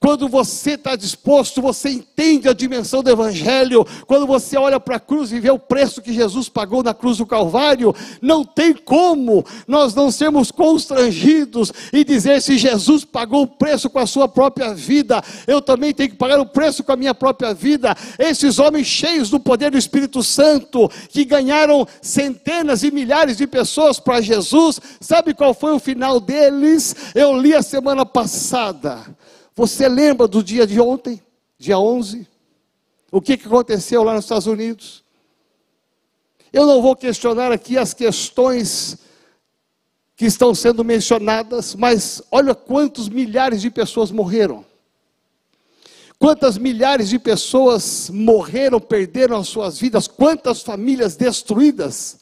Quando 0.00 0.28
você 0.28 0.72
está 0.72 0.94
disposto, 0.94 1.60
você 1.60 1.90
entende 1.90 2.48
a 2.48 2.52
dimensão 2.52 3.02
do 3.02 3.10
Evangelho. 3.10 3.84
Quando 4.06 4.28
você 4.28 4.56
olha 4.56 4.78
para 4.78 4.94
a 4.94 5.00
cruz 5.00 5.32
e 5.32 5.40
vê 5.40 5.50
o 5.50 5.58
preço 5.58 6.00
que 6.00 6.12
Jesus 6.12 6.48
pagou 6.48 6.84
na 6.84 6.94
cruz 6.94 7.18
do 7.18 7.26
Calvário, 7.26 7.92
não 8.22 8.44
tem 8.44 8.72
como 8.72 9.44
nós 9.66 9.96
não 9.96 10.12
sermos 10.12 10.52
constrangidos 10.52 11.72
e 11.92 12.04
dizer: 12.04 12.40
se 12.40 12.56
Jesus 12.56 13.04
pagou 13.04 13.42
o 13.42 13.46
preço 13.46 13.90
com 13.90 13.98
a 13.98 14.06
sua 14.06 14.28
própria 14.28 14.72
vida, 14.72 15.20
eu 15.48 15.60
também 15.60 15.92
tenho 15.92 16.10
que 16.10 16.16
pagar 16.16 16.38
o 16.38 16.46
preço 16.46 16.84
com 16.84 16.92
a 16.92 16.96
minha 16.96 17.14
própria 17.14 17.52
vida. 17.52 17.96
Esses 18.20 18.60
homens 18.60 18.86
cheios 18.86 19.30
do 19.30 19.40
poder 19.40 19.72
do 19.72 19.78
Espírito 19.78 20.22
Santo, 20.22 20.88
que 21.08 21.24
ganharam 21.24 21.84
centenas 22.00 22.84
e 22.84 22.92
milhares 22.92 23.36
de 23.36 23.48
pessoas 23.48 23.98
para 23.98 24.20
Jesus, 24.20 24.80
sabe 25.00 25.34
qual 25.34 25.52
foi 25.52 25.72
o 25.72 25.80
final 25.80 26.20
deles? 26.20 26.94
Eu 27.16 27.36
li 27.36 27.52
a 27.52 27.62
semana 27.62 28.06
passada. 28.06 29.04
Você 29.58 29.88
lembra 29.88 30.28
do 30.28 30.40
dia 30.40 30.64
de 30.64 30.80
ontem, 30.80 31.20
dia 31.58 31.76
11? 31.80 32.28
O 33.10 33.20
que, 33.20 33.32
aconteceu 33.32 34.04
lá 34.04 34.14
nos 34.14 34.24
Estados 34.24 34.46
Unidos? 34.46 35.02
Eu 36.52 36.64
não 36.64 36.80
vou 36.80 36.94
questionar 36.94 37.50
aqui 37.50 37.76
as 37.76 37.92
questões 37.92 38.98
que 40.14 40.26
estão 40.26 40.54
sendo 40.54 40.84
mencionadas, 40.84 41.74
mas 41.74 42.22
olha 42.30 42.54
quantos 42.54 43.08
milhares 43.08 43.60
de 43.60 43.68
pessoas 43.68 44.12
morreram. 44.12 44.64
Quantas 46.20 46.56
milhares 46.56 47.08
de 47.08 47.18
pessoas 47.18 48.08
morreram, 48.10 48.78
perderam 48.78 49.38
as 49.38 49.48
suas 49.48 49.76
vidas, 49.76 50.06
quantas 50.06 50.62
famílias 50.62 51.16
destruídas 51.16 52.20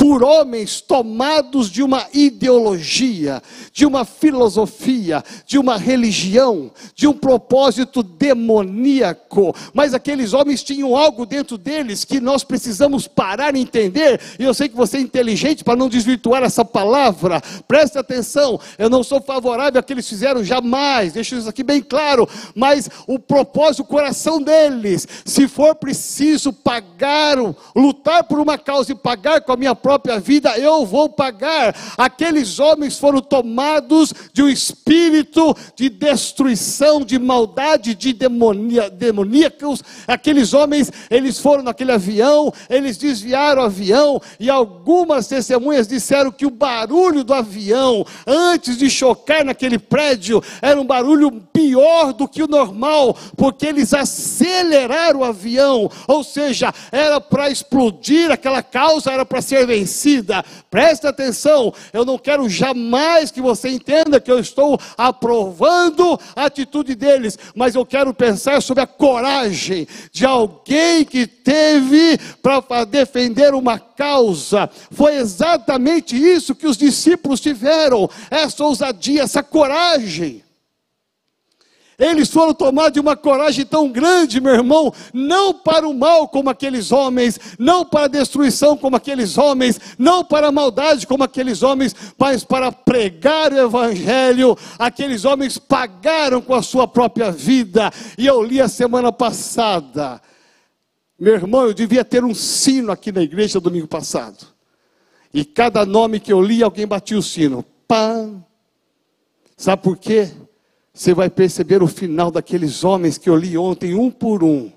por 0.00 0.24
homens 0.24 0.80
tomados 0.80 1.70
de 1.70 1.82
uma 1.82 2.06
ideologia, 2.14 3.42
de 3.70 3.84
uma 3.84 4.06
filosofia, 4.06 5.22
de 5.46 5.58
uma 5.58 5.76
religião, 5.76 6.70
de 6.94 7.06
um 7.06 7.12
propósito 7.12 8.02
demoníaco. 8.02 9.54
Mas 9.74 9.92
aqueles 9.92 10.32
homens 10.32 10.62
tinham 10.62 10.96
algo 10.96 11.26
dentro 11.26 11.58
deles 11.58 12.02
que 12.02 12.18
nós 12.18 12.42
precisamos 12.42 13.06
parar 13.06 13.54
e 13.54 13.60
entender. 13.60 14.18
E 14.38 14.42
eu 14.42 14.54
sei 14.54 14.70
que 14.70 14.74
você 14.74 14.96
é 14.96 15.00
inteligente 15.00 15.62
para 15.62 15.76
não 15.76 15.86
desvirtuar 15.86 16.42
essa 16.42 16.64
palavra. 16.64 17.42
Preste 17.68 17.98
atenção, 17.98 18.58
eu 18.78 18.88
não 18.88 19.02
sou 19.02 19.20
favorável 19.20 19.78
a 19.78 19.82
que 19.82 20.00
fizeram 20.00 20.42
jamais, 20.42 21.12
deixo 21.12 21.36
isso 21.36 21.48
aqui 21.50 21.62
bem 21.62 21.82
claro. 21.82 22.26
Mas 22.54 22.88
o 23.06 23.18
propósito, 23.18 23.82
o 23.82 23.86
coração 23.86 24.40
deles, 24.40 25.06
se 25.26 25.46
for 25.46 25.74
preciso 25.74 26.54
pagar, 26.54 27.36
lutar 27.76 28.24
por 28.24 28.40
uma 28.40 28.56
causa 28.56 28.92
e 28.92 28.94
pagar 28.94 29.42
com 29.42 29.52
a 29.52 29.56
minha 29.58 29.74
própria 29.74 29.89
própria 29.90 30.20
vida, 30.20 30.56
eu 30.56 30.86
vou 30.86 31.08
pagar. 31.08 31.74
Aqueles 31.98 32.60
homens 32.60 32.96
foram 32.96 33.20
tomados 33.20 34.14
de 34.32 34.40
um 34.40 34.48
espírito 34.48 35.52
de 35.74 35.88
destruição, 35.88 37.00
de 37.00 37.18
maldade, 37.18 37.96
de 37.96 38.12
demonia, 38.12 38.88
demoníacos. 38.88 39.82
Aqueles 40.06 40.54
homens, 40.54 40.92
eles 41.10 41.40
foram 41.40 41.64
naquele 41.64 41.90
avião, 41.90 42.52
eles 42.68 42.96
desviaram 42.96 43.62
o 43.62 43.64
avião, 43.64 44.22
e 44.38 44.48
algumas 44.48 45.26
testemunhas 45.26 45.88
disseram 45.88 46.30
que 46.30 46.46
o 46.46 46.50
barulho 46.50 47.24
do 47.24 47.34
avião, 47.34 48.06
antes 48.24 48.78
de 48.78 48.88
chocar 48.88 49.44
naquele 49.44 49.78
prédio, 49.78 50.40
era 50.62 50.80
um 50.80 50.86
barulho 50.86 51.32
pior 51.52 52.12
do 52.12 52.28
que 52.28 52.44
o 52.44 52.48
normal, 52.48 53.16
porque 53.36 53.66
eles 53.66 53.92
aceleraram 53.92 55.20
o 55.20 55.24
avião, 55.24 55.90
ou 56.06 56.22
seja, 56.22 56.72
era 56.92 57.20
para 57.20 57.50
explodir 57.50 58.30
aquela 58.30 58.62
causa, 58.62 59.10
era 59.10 59.26
para 59.26 59.42
ser 59.42 59.66
vencida 59.66 59.79
vencida. 59.80 60.44
Presta 60.70 61.08
atenção, 61.08 61.72
eu 61.92 62.04
não 62.04 62.18
quero 62.18 62.48
jamais 62.48 63.30
que 63.30 63.40
você 63.40 63.70
entenda 63.70 64.20
que 64.20 64.30
eu 64.30 64.38
estou 64.38 64.78
aprovando 64.96 66.18
a 66.36 66.44
atitude 66.44 66.94
deles, 66.94 67.38
mas 67.54 67.74
eu 67.74 67.84
quero 67.84 68.12
pensar 68.12 68.60
sobre 68.62 68.82
a 68.82 68.86
coragem 68.86 69.86
de 70.12 70.24
alguém 70.24 71.04
que 71.04 71.26
teve 71.26 72.18
para 72.42 72.84
defender 72.84 73.54
uma 73.54 73.78
causa. 73.78 74.68
Foi 74.90 75.16
exatamente 75.16 76.16
isso 76.16 76.54
que 76.54 76.66
os 76.66 76.76
discípulos 76.76 77.40
tiveram, 77.40 78.08
essa 78.30 78.64
ousadia, 78.64 79.22
essa 79.22 79.42
coragem. 79.42 80.42
Eles 82.00 82.30
foram 82.30 82.54
tomados 82.54 82.94
de 82.94 83.00
uma 83.00 83.14
coragem 83.14 83.66
tão 83.66 83.92
grande, 83.92 84.40
meu 84.40 84.54
irmão, 84.54 84.90
não 85.12 85.52
para 85.52 85.86
o 85.86 85.92
mal 85.92 86.26
como 86.26 86.48
aqueles 86.48 86.90
homens, 86.90 87.38
não 87.58 87.84
para 87.84 88.06
a 88.06 88.08
destruição 88.08 88.74
como 88.74 88.96
aqueles 88.96 89.36
homens, 89.36 89.78
não 89.98 90.24
para 90.24 90.48
a 90.48 90.52
maldade 90.52 91.06
como 91.06 91.22
aqueles 91.22 91.62
homens, 91.62 91.94
mas 92.18 92.42
para 92.42 92.72
pregar 92.72 93.52
o 93.52 93.58
Evangelho. 93.58 94.56
Aqueles 94.78 95.26
homens 95.26 95.58
pagaram 95.58 96.40
com 96.40 96.54
a 96.54 96.62
sua 96.62 96.88
própria 96.88 97.30
vida. 97.30 97.92
E 98.16 98.26
eu 98.26 98.42
li 98.42 98.62
a 98.62 98.68
semana 98.68 99.12
passada. 99.12 100.22
Meu 101.18 101.34
irmão, 101.34 101.66
eu 101.66 101.74
devia 101.74 102.02
ter 102.02 102.24
um 102.24 102.34
sino 102.34 102.90
aqui 102.90 103.12
na 103.12 103.20
igreja 103.20 103.60
domingo 103.60 103.86
passado. 103.86 104.46
E 105.34 105.44
cada 105.44 105.84
nome 105.84 106.18
que 106.18 106.32
eu 106.32 106.40
li, 106.40 106.62
alguém 106.62 106.86
batia 106.86 107.18
o 107.18 107.22
sino. 107.22 107.62
Pá. 107.86 108.26
Sabe 109.54 109.82
por 109.82 109.98
quê? 109.98 110.30
Você 110.92 111.14
vai 111.14 111.30
perceber 111.30 111.82
o 111.82 111.86
final 111.86 112.30
daqueles 112.30 112.84
homens 112.84 113.16
que 113.16 113.30
eu 113.30 113.36
li 113.36 113.56
ontem, 113.56 113.94
um 113.94 114.10
por 114.10 114.42
um. 114.42 114.70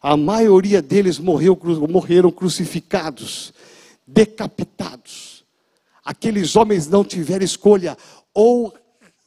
A 0.00 0.16
maioria 0.16 0.80
deles 0.80 1.18
morreu, 1.18 1.58
morreram 1.88 2.30
crucificados, 2.30 3.52
decapitados. 4.06 5.44
Aqueles 6.04 6.56
homens 6.56 6.88
não 6.88 7.04
tiveram 7.04 7.44
escolha, 7.44 7.96
ou 8.34 8.74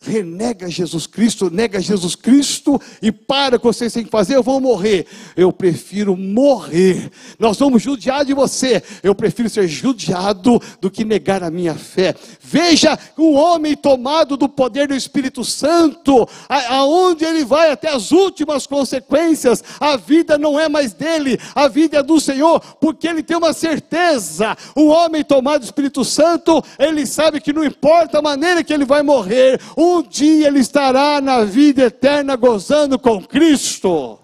renega 0.05 0.69
Jesus 0.69 1.07
Cristo, 1.07 1.49
nega 1.49 1.79
Jesus 1.79 2.15
Cristo 2.15 2.79
e 3.01 3.11
para 3.11 3.55
o 3.55 3.59
que 3.59 3.65
vocês 3.65 3.91
têm 3.93 4.03
que 4.03 4.11
fazer, 4.11 4.35
eu 4.35 4.43
vou 4.43 4.59
morrer. 4.59 5.07
Eu 5.35 5.51
prefiro 5.51 6.15
morrer. 6.15 7.11
Nós 7.39 7.57
vamos 7.57 7.81
judiar 7.81 8.23
de 8.25 8.33
você. 8.33 8.81
Eu 9.03 9.15
prefiro 9.15 9.49
ser 9.49 9.67
judiado 9.67 10.61
do 10.79 10.89
que 10.89 11.03
negar 11.03 11.43
a 11.43 11.51
minha 11.51 11.75
fé. 11.75 12.15
Veja 12.41 12.97
um 13.17 13.33
homem 13.33 13.75
tomado 13.75 14.37
do 14.37 14.47
poder 14.47 14.87
do 14.87 14.95
Espírito 14.95 15.43
Santo, 15.43 16.27
aonde 16.47 17.25
ele 17.25 17.43
vai 17.43 17.71
até 17.71 17.89
as 17.89 18.11
últimas 18.11 18.67
consequências. 18.67 19.63
A 19.79 19.97
vida 19.97 20.37
não 20.37 20.59
é 20.59 20.69
mais 20.69 20.93
dele, 20.93 21.39
a 21.53 21.67
vida 21.67 21.97
é 21.97 22.03
do 22.03 22.19
Senhor, 22.19 22.59
porque 22.79 23.07
ele 23.07 23.23
tem 23.23 23.37
uma 23.37 23.53
certeza. 23.53 24.55
Um 24.75 24.87
homem 24.87 25.23
tomado 25.23 25.61
do 25.61 25.65
Espírito 25.65 26.03
Santo, 26.03 26.63
ele 26.77 27.05
sabe 27.05 27.41
que 27.41 27.53
não 27.53 27.63
importa 27.63 28.19
a 28.19 28.21
maneira 28.21 28.63
que 28.63 28.73
ele 28.73 28.85
vai 28.85 29.01
morrer, 29.01 29.59
um 29.77 29.94
dia 30.03 30.47
ele 30.47 30.59
estará 30.59 31.19
na 31.21 31.43
vida 31.43 31.83
eterna 31.83 32.35
gozando 32.35 32.97
com 32.97 33.23
Cristo. 33.23 34.19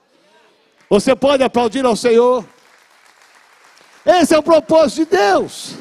Você 0.89 1.15
pode 1.15 1.43
aplaudir 1.43 1.85
ao 1.85 1.95
Senhor? 1.95 2.45
Esse 4.05 4.33
é 4.33 4.37
o 4.37 4.43
propósito 4.43 5.05
de 5.05 5.17
Deus. 5.17 5.75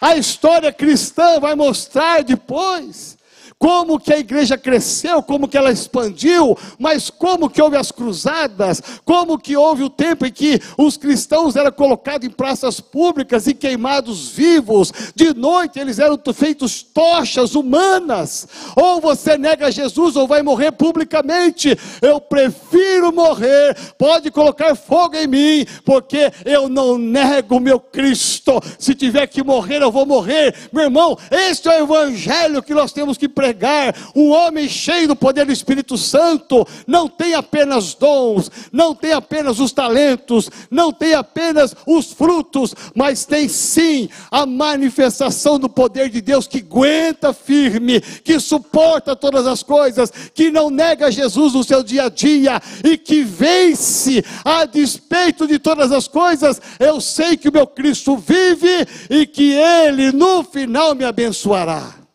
A 0.00 0.16
história 0.16 0.72
cristã 0.72 1.40
vai 1.40 1.54
mostrar 1.54 2.22
depois 2.22 3.15
como 3.58 3.98
que 3.98 4.12
a 4.12 4.18
igreja 4.18 4.58
cresceu, 4.58 5.22
como 5.22 5.48
que 5.48 5.56
ela 5.56 5.72
expandiu, 5.72 6.56
mas 6.78 7.08
como 7.08 7.48
que 7.48 7.60
houve 7.60 7.76
as 7.76 7.90
cruzadas, 7.90 8.82
como 9.04 9.38
que 9.38 9.56
houve 9.56 9.82
o 9.82 9.90
tempo 9.90 10.26
em 10.26 10.32
que 10.32 10.60
os 10.76 10.96
cristãos 10.96 11.56
eram 11.56 11.72
colocados 11.72 12.26
em 12.26 12.30
praças 12.30 12.80
públicas 12.80 13.46
e 13.46 13.54
queimados 13.54 14.28
vivos, 14.28 14.92
de 15.14 15.32
noite 15.34 15.78
eles 15.78 15.98
eram 15.98 16.20
feitos 16.34 16.82
tochas 16.82 17.54
humanas, 17.54 18.46
ou 18.76 19.00
você 19.00 19.38
nega 19.38 19.70
Jesus 19.70 20.16
ou 20.16 20.26
vai 20.26 20.42
morrer 20.42 20.72
publicamente, 20.72 21.76
eu 22.02 22.20
prefiro 22.20 23.10
morrer, 23.10 23.74
pode 23.96 24.30
colocar 24.30 24.74
fogo 24.74 25.16
em 25.16 25.26
mim, 25.26 25.66
porque 25.84 26.30
eu 26.44 26.68
não 26.68 26.98
nego 26.98 27.58
meu 27.58 27.80
Cristo, 27.80 28.60
se 28.78 28.94
tiver 28.94 29.26
que 29.28 29.42
morrer 29.42 29.82
eu 29.82 29.90
vou 29.90 30.04
morrer, 30.04 30.54
meu 30.70 30.84
irmão, 30.84 31.16
este 31.30 31.68
é 31.68 31.80
o 31.80 31.84
evangelho 31.84 32.62
que 32.62 32.74
nós 32.74 32.92
temos 32.92 33.16
que 33.16 33.28
pregar 33.28 33.45
pregar, 33.46 33.94
um 34.14 34.30
homem 34.30 34.68
cheio 34.68 35.08
do 35.08 35.14
poder 35.14 35.46
do 35.46 35.52
Espírito 35.52 35.96
Santo, 35.96 36.66
não 36.86 37.08
tem 37.08 37.34
apenas 37.34 37.94
dons, 37.94 38.50
não 38.72 38.94
tem 38.94 39.12
apenas 39.12 39.60
os 39.60 39.72
talentos, 39.72 40.50
não 40.70 40.92
tem 40.92 41.14
apenas 41.14 41.74
os 41.86 42.12
frutos, 42.12 42.74
mas 42.94 43.24
tem 43.24 43.48
sim 43.48 44.08
a 44.30 44.44
manifestação 44.44 45.58
do 45.58 45.68
poder 45.68 46.08
de 46.08 46.20
Deus 46.20 46.46
que 46.46 46.58
aguenta 46.58 47.32
firme, 47.32 48.00
que 48.00 48.40
suporta 48.40 49.14
todas 49.14 49.46
as 49.46 49.62
coisas, 49.62 50.10
que 50.34 50.50
não 50.50 50.68
nega 50.68 51.10
Jesus 51.10 51.54
no 51.54 51.62
seu 51.62 51.82
dia 51.82 52.06
a 52.06 52.08
dia 52.08 52.60
e 52.84 52.96
que 52.96 53.22
vence 53.22 54.24
a 54.44 54.64
despeito 54.64 55.46
de 55.46 55.58
todas 55.58 55.92
as 55.92 56.08
coisas. 56.08 56.60
Eu 56.80 57.00
sei 57.00 57.36
que 57.36 57.48
o 57.48 57.52
meu 57.52 57.66
Cristo 57.66 58.16
vive 58.16 58.86
e 59.08 59.26
que 59.26 59.52
ele 59.52 60.10
no 60.10 60.42
final 60.42 60.94
me 60.94 61.04
abençoará. 61.04 62.05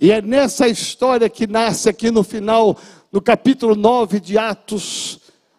E 0.00 0.12
é 0.12 0.22
nessa 0.22 0.68
história 0.68 1.28
que 1.28 1.46
nasce 1.46 1.88
aqui 1.88 2.10
no 2.10 2.22
final, 2.22 2.78
no 3.10 3.20
capítulo 3.20 3.74
9 3.74 4.20
de 4.20 4.38
Atos, 4.38 5.18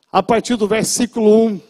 a 0.09 0.23
partir 0.23 0.55
do 0.55 0.65
versículo 0.65 1.45
1, 1.47 1.61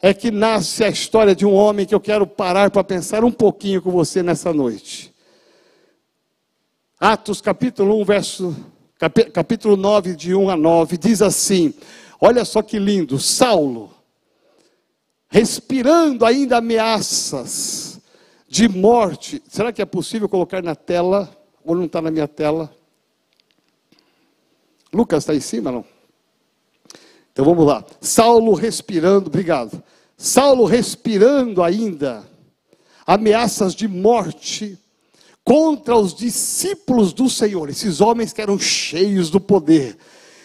é 0.00 0.14
que 0.14 0.30
nasce 0.30 0.82
a 0.82 0.88
história 0.88 1.34
de 1.34 1.44
um 1.44 1.52
homem 1.52 1.84
que 1.84 1.94
eu 1.94 2.00
quero 2.00 2.26
parar 2.26 2.70
para 2.70 2.82
pensar 2.82 3.22
um 3.22 3.30
pouquinho 3.30 3.82
com 3.82 3.90
você 3.90 4.22
nessa 4.22 4.50
noite. 4.50 5.14
Atos 6.98 7.42
capítulo 7.42 8.00
1, 8.00 8.04
verso, 8.06 8.56
capítulo 9.34 9.76
9, 9.76 10.16
de 10.16 10.34
1 10.34 10.48
a 10.48 10.56
9, 10.56 10.96
diz 10.96 11.20
assim: 11.20 11.74
olha 12.18 12.46
só 12.46 12.62
que 12.62 12.78
lindo, 12.78 13.18
Saulo, 13.18 13.90
respirando 15.28 16.24
ainda 16.24 16.56
ameaças 16.56 18.00
de 18.48 18.68
morte. 18.68 19.42
Será 19.48 19.70
que 19.70 19.82
é 19.82 19.86
possível 19.86 20.30
colocar 20.30 20.62
na 20.62 20.74
tela? 20.74 21.39
Ou 21.64 21.74
não 21.74 21.84
está 21.84 22.00
na 22.00 22.10
minha 22.10 22.28
tela? 22.28 22.74
Lucas 24.92 25.22
está 25.22 25.34
em 25.34 25.40
cima, 25.40 25.70
não? 25.70 25.84
Então 27.32 27.44
vamos 27.44 27.66
lá. 27.66 27.84
Saulo 28.00 28.54
respirando, 28.54 29.28
obrigado. 29.28 29.82
Saulo 30.16 30.64
respirando 30.64 31.62
ainda 31.62 32.28
ameaças 33.06 33.74
de 33.74 33.88
morte 33.88 34.78
contra 35.44 35.96
os 35.96 36.14
discípulos 36.14 37.12
do 37.12 37.28
Senhor, 37.28 37.68
esses 37.70 38.00
homens 38.00 38.32
que 38.32 38.42
eram 38.42 38.58
cheios 38.58 39.30
do 39.30 39.40
poder. 39.40 39.96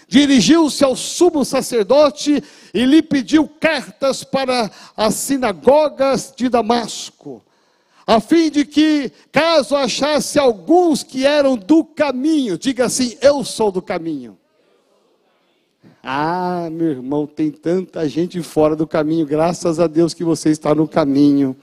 Dirigiu-se 0.07 0.83
ao 0.83 0.95
sumo 0.95 1.43
sacerdote 1.43 2.43
e 2.73 2.85
lhe 2.85 3.01
pediu 3.01 3.47
cartas 3.47 4.23
para 4.23 4.71
as 4.95 5.15
sinagogas 5.15 6.33
de 6.35 6.47
Damasco 6.47 7.43
a 8.07 8.19
fim 8.19 8.51
de 8.51 8.65
que, 8.65 9.11
caso 9.31 9.75
achasse 9.75 10.37
alguns 10.37 11.01
que 11.01 11.25
eram 11.25 11.57
do 11.57 11.83
caminho, 11.83 12.57
diga 12.57 12.85
assim: 12.85 13.17
Eu 13.21 13.43
sou 13.43 13.71
do 13.71 13.81
caminho. 13.81 14.37
Ah, 16.03 16.69
meu 16.71 16.91
irmão, 16.91 17.25
tem 17.25 17.49
tanta 17.49 18.07
gente 18.07 18.39
fora 18.43 18.75
do 18.75 18.85
caminho, 18.85 19.25
graças 19.25 19.79
a 19.79 19.87
Deus 19.87 20.13
que 20.13 20.23
você 20.23 20.51
está 20.51 20.75
no 20.75 20.87
caminho. 20.87 21.55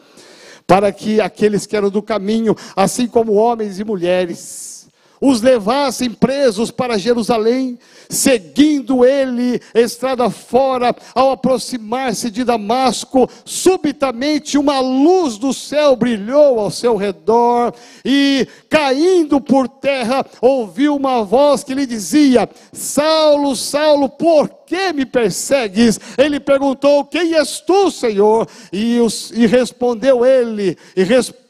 Para 0.67 0.91
que 0.91 1.21
aqueles 1.21 1.65
que 1.65 1.77
eram 1.77 1.91
do 1.91 2.03
caminho, 2.03 2.57
assim 2.75 3.07
como 3.07 3.35
homens 3.35 3.79
e 3.79 3.85
mulheres, 3.85 4.82
os 5.23 5.41
levassem 5.41 6.11
presos 6.11 6.73
para 6.73 6.99
Jerusalém, 6.99 7.79
seguindo 8.11 9.05
ele 9.05 9.61
estrada 9.73 10.29
fora, 10.29 10.93
ao 11.15 11.31
aproximar-se 11.31 12.29
de 12.29 12.43
Damasco, 12.43 13.31
subitamente 13.45 14.59
uma 14.59 14.81
luz 14.81 15.39
do 15.39 15.55
céu 15.55 15.95
brilhou 15.95 16.59
ao 16.59 16.73
seu 16.73 16.97
redor, 16.97 17.73
e 18.05 18.49
caindo 18.69 19.41
por 19.41 19.69
terra, 19.69 20.27
ouviu 20.41 20.97
uma 20.97 21.23
voz 21.23 21.63
que 21.63 21.73
lhe 21.73 21.87
dizia: 21.87 22.51
Saulo, 22.73 23.55
Saulo, 23.55 24.09
por 24.09 24.49
que 24.67 24.93
me 24.93 25.07
persegues? 25.07 26.01
Ele 26.19 26.41
perguntou: 26.41 27.05
Quem 27.05 27.35
és 27.35 27.61
tu, 27.61 27.93
Senhor? 27.93 28.49
E, 28.73 28.99
os, 28.99 29.31
e 29.31 29.47
respondeu 29.47 30.27
ele, 30.27 30.77
e 30.97 31.05
respondeu 31.05 31.42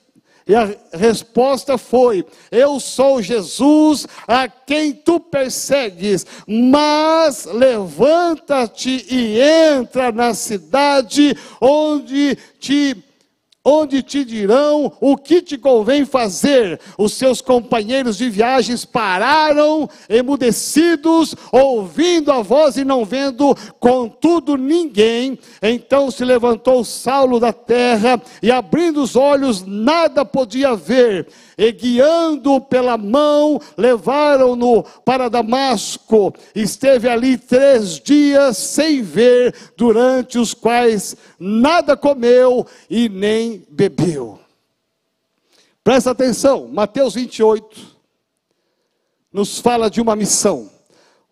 e 0.46 0.54
a 0.54 0.68
resposta 0.92 1.78
foi: 1.78 2.24
Eu 2.50 2.80
sou 2.80 3.22
Jesus 3.22 4.06
a 4.26 4.48
quem 4.48 4.92
tu 4.92 5.20
persegues, 5.20 6.26
mas 6.46 7.44
levanta-te 7.44 9.06
e 9.08 9.40
entra 9.40 10.10
na 10.10 10.34
cidade 10.34 11.36
onde 11.60 12.36
te 12.58 12.96
onde 13.64 14.02
te 14.02 14.24
dirão 14.24 14.92
o 15.00 15.16
que 15.16 15.40
te 15.40 15.56
convém 15.56 16.04
fazer. 16.04 16.80
Os 16.98 17.14
seus 17.14 17.40
companheiros 17.40 18.18
de 18.18 18.28
viagens 18.28 18.84
pararam, 18.84 19.88
emudecidos, 20.08 21.34
ouvindo 21.50 22.32
a 22.32 22.42
voz 22.42 22.76
e 22.76 22.84
não 22.84 23.04
vendo, 23.04 23.56
contudo, 23.78 24.56
ninguém. 24.56 25.38
Então 25.62 26.10
se 26.10 26.24
levantou 26.24 26.84
Saulo 26.84 27.38
da 27.38 27.52
terra 27.52 28.20
e, 28.42 28.50
abrindo 28.50 29.02
os 29.02 29.14
olhos, 29.14 29.64
nada 29.64 30.24
podia 30.24 30.74
ver 30.74 31.28
e 31.62 31.70
guiando-o 31.70 32.60
pela 32.60 32.98
mão, 32.98 33.60
levaram-no 33.76 34.82
para 35.04 35.30
Damasco. 35.30 36.34
Esteve 36.56 37.08
ali 37.08 37.38
três 37.38 38.00
dias 38.00 38.56
sem 38.56 39.00
ver, 39.00 39.54
durante 39.76 40.38
os 40.38 40.54
quais 40.54 41.16
nada 41.38 41.96
comeu 41.96 42.66
e 42.90 43.08
nem 43.08 43.64
bebeu. 43.70 44.40
Presta 45.84 46.10
atenção, 46.10 46.66
Mateus 46.66 47.14
28 47.14 47.92
nos 49.32 49.60
fala 49.60 49.88
de 49.88 50.00
uma 50.00 50.16
missão. 50.16 50.68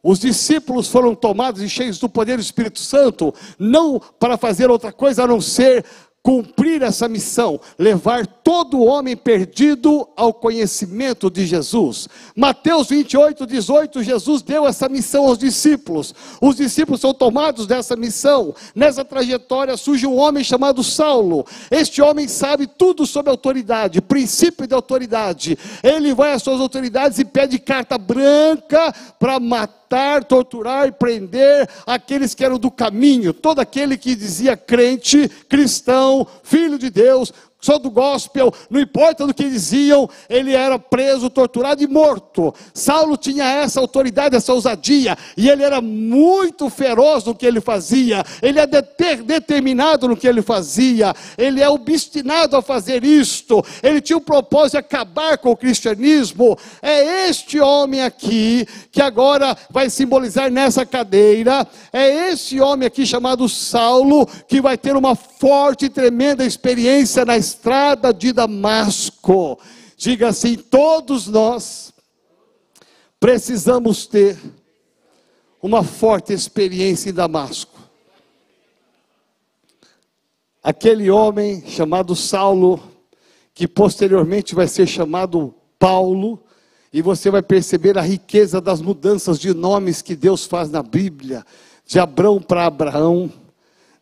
Os 0.02 0.20
discípulos 0.20 0.88
foram 0.88 1.14
tomados 1.14 1.60
e 1.60 1.68
cheios 1.68 1.98
do 1.98 2.08
poder 2.08 2.36
do 2.36 2.42
Espírito 2.42 2.78
Santo, 2.78 3.34
não 3.58 3.98
para 3.98 4.38
fazer 4.38 4.70
outra 4.70 4.92
coisa 4.92 5.24
a 5.24 5.26
não 5.26 5.40
ser 5.40 5.84
cumprir 6.22 6.82
essa 6.82 7.08
missão, 7.08 7.58
levar 7.78 8.26
todo 8.26 8.84
homem 8.84 9.16
perdido 9.16 10.06
ao 10.14 10.34
conhecimento 10.34 11.30
de 11.30 11.46
Jesus. 11.46 12.08
Mateus 12.36 12.88
28, 12.88 13.46
18, 13.46 14.02
Jesus 14.02 14.42
deu 14.42 14.66
essa 14.66 14.88
missão 14.88 15.26
aos 15.26 15.38
discípulos. 15.38 16.14
Os 16.40 16.56
discípulos 16.56 17.00
são 17.00 17.14
tomados 17.14 17.66
dessa 17.66 17.96
missão. 17.96 18.54
Nessa 18.74 19.04
trajetória 19.04 19.76
surge 19.76 20.06
um 20.06 20.18
homem 20.18 20.44
chamado 20.44 20.84
Saulo. 20.84 21.46
Este 21.70 22.02
homem 22.02 22.28
sabe 22.28 22.66
tudo 22.66 23.06
sobre 23.06 23.30
autoridade, 23.30 24.02
princípio 24.02 24.66
de 24.66 24.74
autoridade. 24.74 25.58
Ele 25.82 26.12
vai 26.12 26.32
às 26.32 26.42
suas 26.42 26.60
autoridades 26.60 27.18
e 27.18 27.24
pede 27.24 27.58
carta 27.58 27.96
branca 27.96 28.92
para 29.18 29.40
matar 29.40 29.79
matar, 29.90 30.22
torturar 30.22 30.86
e 30.86 30.92
prender 30.92 31.68
aqueles 31.84 32.32
que 32.32 32.44
eram 32.44 32.58
do 32.58 32.70
caminho, 32.70 33.34
todo 33.34 33.58
aquele 33.58 33.96
que 33.96 34.14
dizia 34.14 34.56
crente, 34.56 35.28
cristão, 35.48 36.24
filho 36.44 36.78
de 36.78 36.88
Deus, 36.88 37.32
sou 37.60 37.78
do 37.78 37.90
gospel, 37.90 38.52
não 38.68 38.80
importa 38.80 39.26
do 39.26 39.34
que 39.34 39.48
diziam, 39.48 40.08
ele 40.28 40.54
era 40.54 40.78
preso, 40.78 41.28
torturado 41.28 41.82
e 41.82 41.86
morto. 41.86 42.54
Saulo 42.72 43.16
tinha 43.16 43.44
essa 43.44 43.80
autoridade, 43.80 44.36
essa 44.36 44.52
ousadia, 44.52 45.16
e 45.36 45.48
ele 45.48 45.62
era 45.62 45.80
muito 45.80 46.70
feroz 46.70 47.24
no 47.24 47.34
que 47.34 47.46
ele 47.46 47.60
fazia, 47.60 48.24
ele 48.40 48.58
é 48.58 48.66
determinado 48.66 50.08
no 50.08 50.16
que 50.16 50.26
ele 50.26 50.42
fazia, 50.42 51.14
ele 51.36 51.60
é 51.60 51.68
obstinado 51.68 52.56
a 52.56 52.62
fazer 52.62 53.04
isto, 53.04 53.64
ele 53.82 54.00
tinha 54.00 54.16
o 54.16 54.20
propósito 54.20 54.72
de 54.72 54.78
acabar 54.78 55.38
com 55.38 55.50
o 55.50 55.56
cristianismo. 55.56 56.56
É 56.80 57.28
este 57.28 57.60
homem 57.60 58.02
aqui, 58.02 58.66
que 58.90 59.02
agora 59.02 59.56
vai 59.70 59.90
simbolizar 59.90 60.50
nessa 60.50 60.86
cadeira, 60.86 61.66
é 61.92 62.30
esse 62.30 62.60
homem 62.60 62.86
aqui 62.86 63.06
chamado 63.06 63.48
Saulo, 63.48 64.26
que 64.48 64.60
vai 64.60 64.78
ter 64.78 64.96
uma 64.96 65.14
forte 65.14 65.86
e 65.86 65.88
tremenda 65.88 66.44
experiência 66.44 67.24
na 67.24 67.36
estrada 67.50 68.14
de 68.14 68.32
Damasco. 68.32 69.58
Diga 69.96 70.28
assim: 70.28 70.56
todos 70.56 71.26
nós 71.26 71.92
precisamos 73.18 74.06
ter 74.06 74.38
uma 75.62 75.82
forte 75.82 76.32
experiência 76.32 77.10
em 77.10 77.12
Damasco. 77.12 77.78
Aquele 80.62 81.10
homem 81.10 81.62
chamado 81.66 82.14
Saulo, 82.14 82.82
que 83.54 83.66
posteriormente 83.66 84.54
vai 84.54 84.68
ser 84.68 84.86
chamado 84.86 85.54
Paulo, 85.78 86.42
e 86.92 87.02
você 87.02 87.30
vai 87.30 87.42
perceber 87.42 87.96
a 87.98 88.02
riqueza 88.02 88.60
das 88.60 88.80
mudanças 88.80 89.38
de 89.38 89.54
nomes 89.54 90.02
que 90.02 90.16
Deus 90.16 90.44
faz 90.44 90.70
na 90.70 90.82
Bíblia, 90.82 91.44
de 91.86 91.98
Abraão 91.98 92.40
para 92.40 92.66
Abraão, 92.66 93.30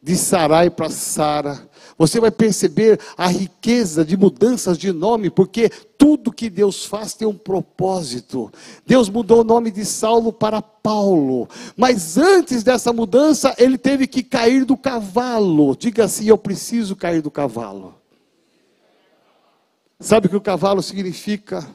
de 0.02 0.16
Sarai 0.16 0.70
para 0.70 0.90
Sara, 0.90 1.67
você 1.98 2.20
vai 2.20 2.30
perceber 2.30 3.00
a 3.16 3.26
riqueza 3.26 4.04
de 4.04 4.16
mudanças 4.16 4.78
de 4.78 4.92
nome, 4.92 5.28
porque 5.28 5.68
tudo 5.68 6.32
que 6.32 6.48
Deus 6.48 6.84
faz 6.84 7.12
tem 7.12 7.26
um 7.26 7.36
propósito. 7.36 8.52
Deus 8.86 9.08
mudou 9.08 9.40
o 9.40 9.44
nome 9.44 9.72
de 9.72 9.84
Saulo 9.84 10.32
para 10.32 10.62
Paulo, 10.62 11.48
mas 11.76 12.16
antes 12.16 12.62
dessa 12.62 12.92
mudança, 12.92 13.52
ele 13.58 13.76
teve 13.76 14.06
que 14.06 14.22
cair 14.22 14.64
do 14.64 14.76
cavalo. 14.76 15.76
Diga 15.76 16.04
assim: 16.04 16.26
Eu 16.28 16.38
preciso 16.38 16.94
cair 16.94 17.20
do 17.20 17.32
cavalo. 17.32 17.96
Sabe 19.98 20.28
o 20.28 20.30
que 20.30 20.36
o 20.36 20.40
cavalo 20.40 20.80
significa? 20.80 21.68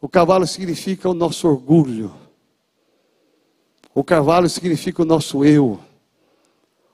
O 0.00 0.08
cavalo 0.08 0.46
significa 0.46 1.06
o 1.06 1.14
nosso 1.14 1.46
orgulho. 1.46 2.14
O 3.94 4.02
cavalo 4.02 4.48
significa 4.48 5.02
o 5.02 5.04
nosso 5.04 5.44
eu. 5.44 5.78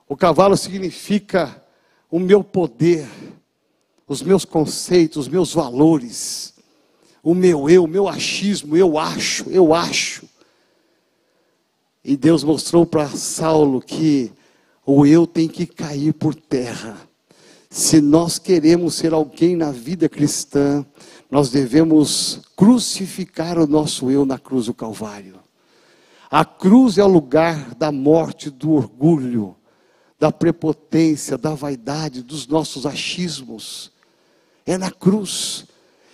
O 0.07 0.17
cavalo 0.17 0.57
significa 0.57 1.62
o 2.13 2.19
meu 2.19 2.43
poder, 2.43 3.09
os 4.07 4.21
meus 4.21 4.45
conceitos, 4.45 5.17
os 5.17 5.27
meus 5.27 5.51
valores, 5.51 6.53
o 7.23 7.33
meu 7.33 7.67
eu, 7.67 7.85
o 7.85 7.87
meu 7.87 8.07
achismo, 8.07 8.77
eu 8.77 8.99
acho, 8.99 9.49
eu 9.49 9.73
acho. 9.73 10.29
E 12.05 12.15
Deus 12.15 12.43
mostrou 12.43 12.85
para 12.85 13.09
Saulo 13.09 13.81
que 13.81 14.31
o 14.85 15.07
eu 15.07 15.25
tem 15.25 15.47
que 15.47 15.65
cair 15.65 16.13
por 16.13 16.35
terra. 16.35 16.95
Se 17.67 17.99
nós 17.99 18.37
queremos 18.37 18.93
ser 18.93 19.11
alguém 19.11 19.55
na 19.55 19.71
vida 19.71 20.07
cristã, 20.07 20.85
nós 21.31 21.49
devemos 21.49 22.41
crucificar 22.55 23.57
o 23.57 23.65
nosso 23.65 24.11
eu 24.11 24.23
na 24.23 24.37
cruz 24.37 24.67
do 24.67 24.73
Calvário. 24.75 25.39
A 26.29 26.45
cruz 26.45 26.99
é 26.99 27.03
o 27.03 27.07
lugar 27.07 27.73
da 27.73 27.91
morte 27.91 28.51
do 28.51 28.69
orgulho 28.73 29.55
da 30.23 30.31
prepotência, 30.31 31.37
da 31.37 31.53
vaidade, 31.53 32.23
dos 32.23 32.47
nossos 32.47 32.85
achismos. 32.85 33.91
É 34.65 34.77
na 34.77 34.89
cruz. 34.89 35.65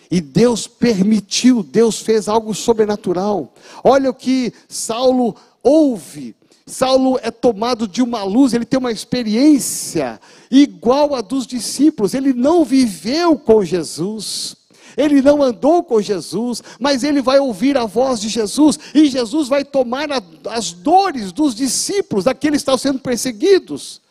E 0.10 0.20
Deus 0.20 0.66
permitiu, 0.66 1.62
Deus 1.62 2.00
fez 2.00 2.28
algo 2.28 2.56
sobrenatural. 2.56 3.54
Olha 3.84 4.10
o 4.10 4.14
que 4.16 4.52
Saulo 4.68 5.36
ouve. 5.62 6.36
Saulo 6.66 7.20
é 7.22 7.30
tomado 7.30 7.88
de 7.88 8.02
uma 8.02 8.24
luz, 8.24 8.52
ele 8.52 8.66
tem 8.66 8.80
uma 8.80 8.92
experiência 8.92 10.20
igual 10.50 11.14
a 11.14 11.22
dos 11.22 11.46
discípulos. 11.46 12.16
Ele 12.16 12.34
não 12.34 12.66
viveu 12.66 13.38
com 13.38 13.64
Jesus. 13.64 14.56
Ele 15.00 15.22
não 15.22 15.42
andou 15.42 15.82
com 15.82 16.02
Jesus, 16.02 16.62
mas 16.78 17.06
ele 17.06 17.22
vai 17.22 17.40
ouvir 17.40 17.78
a 17.78 17.86
voz 17.86 18.20
de 18.20 18.28
Jesus, 18.28 18.78
e 18.94 19.06
Jesus 19.06 19.48
vai 19.48 19.64
tomar 19.64 20.12
a, 20.12 20.22
as 20.50 20.74
dores 20.74 21.32
dos 21.32 21.56
discípulos, 21.56 22.26
daqueles 22.26 22.58
que 22.58 22.64
estão 22.64 22.78
sendo 22.78 23.00
perseguidos. 23.00 24.02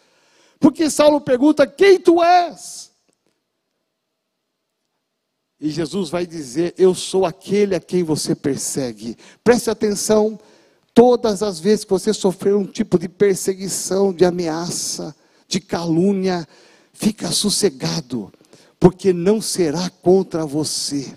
Porque 0.59 0.89
Saulo 0.89 1.21
pergunta: 1.21 1.67
Quem 1.67 2.01
tu 2.01 2.23
és? 2.23 2.91
E 5.61 5.69
Jesus 5.69 6.09
vai 6.09 6.27
dizer: 6.27 6.73
Eu 6.79 6.95
sou 6.95 7.27
aquele 7.27 7.75
a 7.75 7.81
quem 7.81 8.03
você 8.03 8.35
persegue. 8.35 9.15
Preste 9.45 9.69
atenção, 9.69 10.41
todas 10.95 11.43
as 11.43 11.61
vezes 11.61 11.85
que 11.85 11.91
você 11.91 12.15
sofrer 12.15 12.55
um 12.55 12.65
tipo 12.65 12.99
de 12.99 13.11
perseguição, 13.11 14.11
de 14.11 14.25
ameaça, 14.25 15.15
de 15.47 15.61
calúnia, 15.61 16.49
fica 16.95 17.31
sossegado 17.31 18.33
porque 18.79 19.13
não 19.13 19.41
será 19.41 19.91
contra 20.03 20.47
você. 20.47 21.17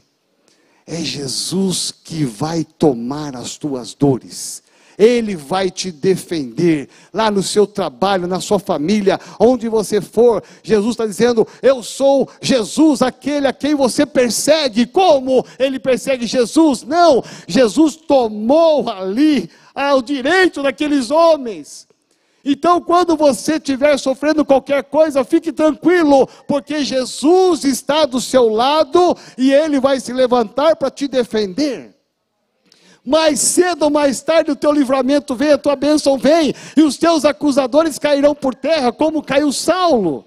É 0.85 0.97
Jesus 0.97 1.93
que 2.03 2.25
vai 2.25 2.65
tomar 2.65 3.35
as 3.35 3.57
tuas 3.57 3.93
dores. 3.93 4.63
Ele 4.97 5.35
vai 5.35 5.71
te 5.71 5.91
defender 5.91 6.89
lá 7.13 7.31
no 7.31 7.41
seu 7.41 7.65
trabalho, 7.65 8.27
na 8.27 8.39
sua 8.39 8.59
família, 8.59 9.19
onde 9.39 9.67
você 9.67 10.01
for. 10.01 10.43
Jesus 10.61 10.91
está 10.91 11.05
dizendo: 11.05 11.47
Eu 11.61 11.81
sou 11.81 12.29
Jesus, 12.41 13.01
aquele 13.01 13.47
a 13.47 13.53
quem 13.53 13.73
você 13.73 14.05
persegue. 14.05 14.85
Como 14.85 15.45
ele 15.57 15.79
persegue 15.79 16.27
Jesus? 16.27 16.83
Não, 16.83 17.23
Jesus 17.47 17.95
tomou 17.95 18.89
ali 18.89 19.49
ah, 19.73 19.95
o 19.95 20.01
direito 20.01 20.61
daqueles 20.61 21.09
homens. 21.09 21.87
Então, 22.43 22.81
quando 22.81 23.15
você 23.15 23.53
estiver 23.55 23.97
sofrendo 23.97 24.43
qualquer 24.43 24.83
coisa, 24.83 25.23
fique 25.23 25.51
tranquilo, 25.51 26.27
porque 26.47 26.83
Jesus 26.83 27.63
está 27.63 28.05
do 28.05 28.19
seu 28.19 28.49
lado 28.49 29.15
e 29.37 29.53
ele 29.53 29.79
vai 29.79 29.99
se 29.99 30.11
levantar 30.11 30.75
para 30.75 30.89
te 30.89 31.07
defender. 31.07 31.95
Mais 33.05 33.39
cedo 33.39 33.83
ou 33.83 33.89
mais 33.89 34.21
tarde 34.21 34.51
o 34.51 34.55
teu 34.55 34.71
livramento 34.71 35.35
vem, 35.35 35.51
a 35.51 35.57
tua 35.57 35.75
bênção 35.75 36.17
vem, 36.17 36.53
e 36.75 36.81
os 36.81 36.97
teus 36.97 37.25
acusadores 37.25 37.97
cairão 37.97 38.35
por 38.35 38.53
terra, 38.53 38.91
como 38.91 39.23
caiu 39.23 39.51
Saulo. 39.51 40.25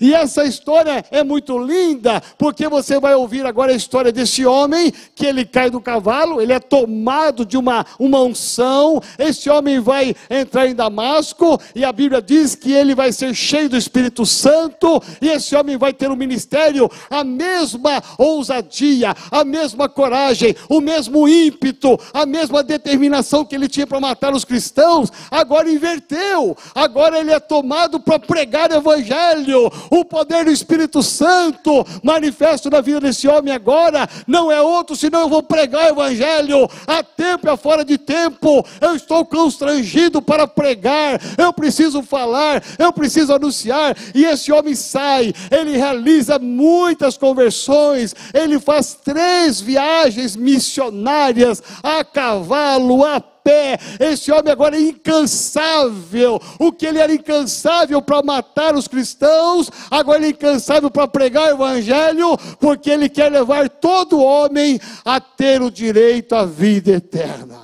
E 0.00 0.14
essa 0.14 0.44
história 0.44 1.04
é 1.10 1.22
muito 1.22 1.58
linda, 1.58 2.22
porque 2.36 2.68
você 2.68 2.98
vai 2.98 3.14
ouvir 3.14 3.46
agora 3.46 3.72
a 3.72 3.76
história 3.76 4.12
desse 4.12 4.44
homem, 4.44 4.92
que 5.14 5.26
ele 5.26 5.44
cai 5.44 5.70
do 5.70 5.80
cavalo, 5.80 6.40
ele 6.40 6.52
é 6.52 6.60
tomado 6.60 7.44
de 7.44 7.56
uma, 7.56 7.86
uma 7.98 8.20
unção, 8.22 9.00
esse 9.18 9.48
homem 9.48 9.80
vai 9.80 10.14
entrar 10.28 10.66
em 10.66 10.74
Damasco, 10.74 11.60
e 11.74 11.84
a 11.84 11.92
Bíblia 11.92 12.20
diz 12.20 12.54
que 12.54 12.72
ele 12.72 12.94
vai 12.94 13.12
ser 13.12 13.34
cheio 13.34 13.68
do 13.68 13.76
Espírito 13.76 14.26
Santo, 14.26 15.02
e 15.20 15.28
esse 15.28 15.54
homem 15.54 15.76
vai 15.76 15.92
ter 15.92 16.10
um 16.10 16.16
ministério, 16.16 16.90
a 17.10 17.22
mesma 17.22 18.02
ousadia, 18.18 19.14
a 19.30 19.44
mesma 19.44 19.88
coragem, 19.88 20.54
o 20.68 20.80
mesmo 20.80 21.28
ímpeto, 21.28 21.98
a 22.12 22.26
mesma 22.26 22.62
determinação 22.62 23.44
que 23.44 23.54
ele 23.54 23.68
tinha 23.68 23.86
para 23.86 24.00
matar 24.00 24.34
os 24.34 24.44
cristãos, 24.44 25.10
agora 25.30 25.70
inverteu, 25.70 26.56
agora 26.74 27.18
ele 27.18 27.32
é 27.32 27.40
tomado 27.40 28.00
para 28.00 28.18
pregar 28.18 28.70
o 28.70 28.76
Evangelho, 28.76 29.70
o 29.90 30.04
poder 30.04 30.44
do 30.44 30.50
Espírito 30.50 31.02
Santo 31.02 31.86
manifesto 32.02 32.70
na 32.70 32.80
vida 32.80 33.00
desse 33.00 33.28
homem 33.28 33.52
agora 33.52 34.08
não 34.26 34.50
é 34.50 34.60
outro 34.60 34.96
senão 34.96 35.20
eu 35.20 35.28
vou 35.28 35.42
pregar 35.42 35.86
o 35.86 35.88
Evangelho 35.88 36.68
a 36.86 37.02
tempo 37.02 37.46
e 37.46 37.50
a 37.50 37.56
fora 37.56 37.84
de 37.84 37.98
tempo. 37.98 38.64
Eu 38.80 38.94
estou 38.94 39.24
constrangido 39.24 40.20
para 40.22 40.46
pregar, 40.46 41.20
eu 41.36 41.52
preciso 41.52 42.02
falar, 42.02 42.62
eu 42.78 42.92
preciso 42.92 43.32
anunciar. 43.34 43.96
E 44.14 44.24
esse 44.24 44.52
homem 44.52 44.74
sai, 44.74 45.32
ele 45.50 45.76
realiza 45.76 46.38
muitas 46.38 47.16
conversões, 47.16 48.14
ele 48.32 48.58
faz 48.58 48.94
três 48.94 49.60
viagens 49.60 50.36
missionárias 50.36 51.62
a 51.82 52.04
cavalo, 52.04 53.04
a 53.04 53.20
pé. 53.44 53.78
Esse 54.00 54.32
homem 54.32 54.50
agora 54.50 54.76
é 54.76 54.80
incansável. 54.80 56.40
O 56.58 56.72
que 56.72 56.86
ele 56.86 56.98
era 56.98 57.14
incansável 57.14 58.00
para 58.00 58.22
matar 58.22 58.74
os 58.74 58.88
cristãos, 58.88 59.70
agora 59.90 60.18
ele 60.18 60.28
é 60.28 60.30
incansável 60.30 60.90
para 60.90 61.06
pregar 61.06 61.50
o 61.50 61.54
evangelho, 61.54 62.36
porque 62.58 62.90
ele 62.90 63.08
quer 63.08 63.30
levar 63.30 63.68
todo 63.68 64.22
homem 64.22 64.80
a 65.04 65.20
ter 65.20 65.60
o 65.60 65.70
direito 65.70 66.34
à 66.34 66.46
vida 66.46 66.92
eterna. 66.92 67.62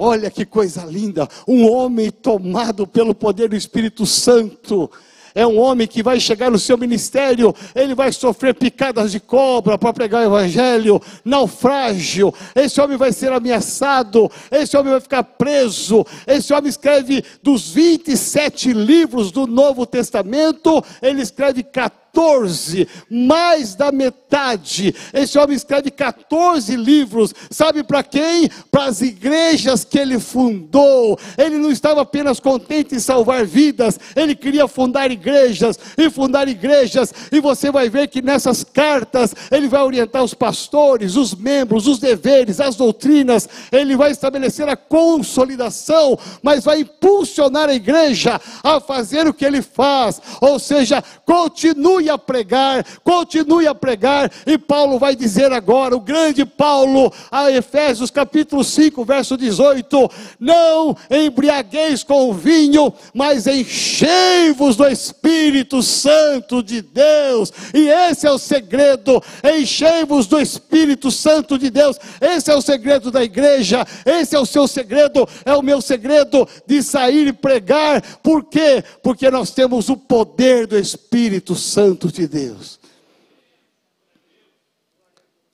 Olha 0.00 0.30
que 0.30 0.46
coisa 0.46 0.84
linda, 0.84 1.28
um 1.46 1.68
homem 1.68 2.08
tomado 2.08 2.86
pelo 2.86 3.12
poder 3.12 3.48
do 3.48 3.56
Espírito 3.56 4.06
Santo 4.06 4.88
é 5.34 5.46
um 5.46 5.58
homem 5.58 5.86
que 5.86 6.02
vai 6.02 6.18
chegar 6.20 6.50
no 6.50 6.58
seu 6.58 6.76
ministério, 6.76 7.54
ele 7.74 7.94
vai 7.94 8.12
sofrer 8.12 8.54
picadas 8.54 9.12
de 9.12 9.20
cobra 9.20 9.78
para 9.78 9.92
pregar 9.92 10.22
o 10.22 10.26
evangelho, 10.26 11.00
naufrágio, 11.24 12.32
esse 12.54 12.80
homem 12.80 12.96
vai 12.96 13.12
ser 13.12 13.32
ameaçado, 13.32 14.30
esse 14.50 14.76
homem 14.76 14.92
vai 14.92 15.00
ficar 15.00 15.22
preso, 15.22 16.04
esse 16.26 16.52
homem 16.52 16.68
escreve 16.68 17.24
dos 17.42 17.70
27 17.70 18.72
livros 18.72 19.30
do 19.30 19.46
Novo 19.46 19.86
Testamento, 19.86 20.82
ele 21.02 21.22
escreve 21.22 21.62
14 21.62 22.07
14, 22.12 22.88
mais 23.08 23.74
da 23.74 23.92
metade. 23.92 24.94
Esse 25.12 25.38
homem 25.38 25.56
escreve 25.56 25.90
14 25.90 26.74
livros. 26.74 27.34
Sabe 27.50 27.82
para 27.82 28.02
quem? 28.02 28.50
Para 28.70 28.86
as 28.86 29.00
igrejas 29.00 29.84
que 29.84 29.98
ele 29.98 30.18
fundou. 30.18 31.18
Ele 31.36 31.58
não 31.58 31.70
estava 31.70 32.02
apenas 32.02 32.40
contente 32.40 32.94
em 32.94 32.98
salvar 32.98 33.46
vidas, 33.46 33.98
ele 34.16 34.34
queria 34.34 34.66
fundar 34.66 35.10
igrejas 35.10 35.78
e 35.96 36.10
fundar 36.10 36.48
igrejas. 36.48 37.14
E 37.30 37.40
você 37.40 37.70
vai 37.70 37.88
ver 37.88 38.08
que 38.08 38.20
nessas 38.20 38.64
cartas 38.64 39.34
ele 39.50 39.68
vai 39.68 39.82
orientar 39.82 40.22
os 40.22 40.34
pastores, 40.34 41.16
os 41.16 41.34
membros, 41.34 41.86
os 41.86 41.98
deveres, 41.98 42.60
as 42.60 42.76
doutrinas. 42.76 43.48
Ele 43.70 43.96
vai 43.96 44.10
estabelecer 44.10 44.68
a 44.68 44.76
consolidação, 44.76 46.18
mas 46.42 46.64
vai 46.64 46.80
impulsionar 46.80 47.68
a 47.68 47.74
igreja 47.74 48.40
a 48.62 48.80
fazer 48.80 49.26
o 49.26 49.34
que 49.34 49.44
ele 49.44 49.62
faz. 49.62 50.20
Ou 50.40 50.58
seja, 50.58 51.02
continue 51.24 52.07
a 52.10 52.18
pregar, 52.18 52.84
continue 53.02 53.66
a 53.66 53.74
pregar, 53.74 54.30
e 54.46 54.56
Paulo 54.56 54.98
vai 54.98 55.14
dizer 55.14 55.52
agora, 55.52 55.96
o 55.96 56.00
grande 56.00 56.44
Paulo, 56.44 57.12
a 57.30 57.50
Efésios 57.50 58.10
capítulo 58.10 58.62
5, 58.62 59.04
verso 59.04 59.36
18: 59.36 60.10
Não 60.38 60.96
embriagueis 61.10 62.02
com 62.02 62.32
vinho, 62.32 62.92
mas 63.14 63.46
enchei-vos 63.46 64.76
do 64.76 64.86
Espírito 64.86 65.82
Santo 65.82 66.62
de 66.62 66.82
Deus, 66.82 67.52
e 67.74 67.88
esse 67.88 68.26
é 68.26 68.30
o 68.30 68.38
segredo, 68.38 69.22
enchei-vos 69.44 70.26
do 70.26 70.40
Espírito 70.40 71.10
Santo 71.10 71.58
de 71.58 71.70
Deus, 71.70 71.98
esse 72.20 72.50
é 72.50 72.54
o 72.54 72.62
segredo 72.62 73.10
da 73.10 73.22
igreja, 73.22 73.86
esse 74.04 74.36
é 74.36 74.38
o 74.38 74.46
seu 74.46 74.66
segredo, 74.68 75.28
é 75.44 75.54
o 75.54 75.62
meu 75.62 75.80
segredo 75.80 76.48
de 76.66 76.82
sair 76.82 77.28
e 77.28 77.32
pregar, 77.32 78.02
por 78.22 78.44
quê? 78.44 78.82
Porque 79.02 79.30
nós 79.30 79.50
temos 79.50 79.88
o 79.88 79.96
poder 79.96 80.66
do 80.66 80.78
Espírito 80.78 81.54
Santo 81.54 81.87
Santo 81.88 82.12
de 82.12 82.28
Deus. 82.28 82.78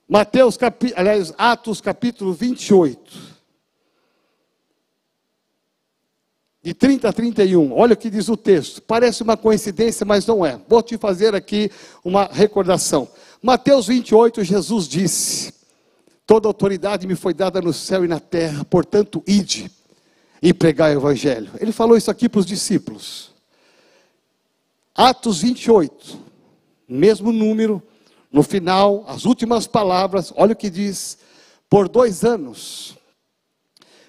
Mateus, 0.08 0.56
capi, 0.56 0.92
aliás, 0.96 1.32
Atos 1.38 1.80
capítulo 1.80 2.34
28. 2.34 3.34
De 6.60 6.74
30 6.74 7.08
a 7.08 7.12
31, 7.12 7.72
olha 7.72 7.94
o 7.94 7.96
que 7.96 8.10
diz 8.10 8.28
o 8.28 8.36
texto. 8.36 8.82
Parece 8.82 9.22
uma 9.22 9.36
coincidência, 9.36 10.04
mas 10.04 10.26
não 10.26 10.44
é. 10.44 10.60
Vou 10.68 10.82
te 10.82 10.98
fazer 10.98 11.36
aqui 11.36 11.70
uma 12.02 12.24
recordação. 12.24 13.08
Mateus 13.40 13.86
28, 13.86 14.42
Jesus 14.42 14.88
disse: 14.88 15.54
Toda 16.26 16.48
autoridade 16.48 17.06
me 17.06 17.14
foi 17.14 17.32
dada 17.32 17.60
no 17.60 17.72
céu 17.72 18.04
e 18.04 18.08
na 18.08 18.18
terra, 18.18 18.64
portanto, 18.64 19.22
ide 19.24 19.70
e 20.42 20.52
pregai 20.52 20.96
o 20.96 20.98
evangelho. 20.98 21.52
Ele 21.60 21.70
falou 21.70 21.96
isso 21.96 22.10
aqui 22.10 22.28
para 22.28 22.40
os 22.40 22.46
discípulos. 22.46 23.32
Atos 24.94 25.40
28, 25.40 26.23
mesmo 26.94 27.33
número, 27.33 27.83
no 28.33 28.42
final, 28.42 29.04
as 29.07 29.24
últimas 29.24 29.66
palavras, 29.66 30.33
olha 30.37 30.52
o 30.52 30.57
que 30.57 30.70
diz: 30.70 31.18
por 31.68 31.88
dois 31.88 32.24
anos 32.24 32.96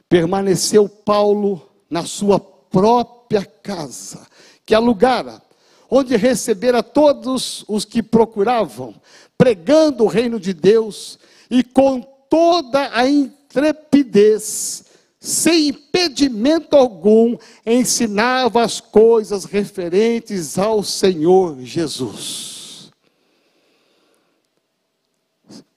permaneceu 0.08 0.88
Paulo 0.88 1.68
na 1.90 2.06
sua 2.06 2.40
própria 2.40 3.46
casa, 3.46 4.26
que 4.66 4.74
alugara, 4.74 5.42
onde 5.90 6.16
recebera 6.16 6.84
todos 6.84 7.66
os 7.68 7.86
que 7.86 8.02
procuravam, 8.02 8.96
pregando 9.38 10.04
o 10.04 10.08
reino 10.08 10.40
de 10.40 10.54
Deus 10.54 11.20
e 11.50 11.64
com 11.64 12.02
toda 12.30 12.90
a 12.94 13.08
intrepidez, 13.08 14.86
sem 15.20 15.70
impedimento 15.70 16.76
algum, 16.76 17.38
ensinava 17.66 18.64
as 18.64 18.80
coisas 18.80 19.46
referentes 19.46 20.58
ao 20.58 20.84
Senhor 20.84 21.60
Jesus. 21.62 22.55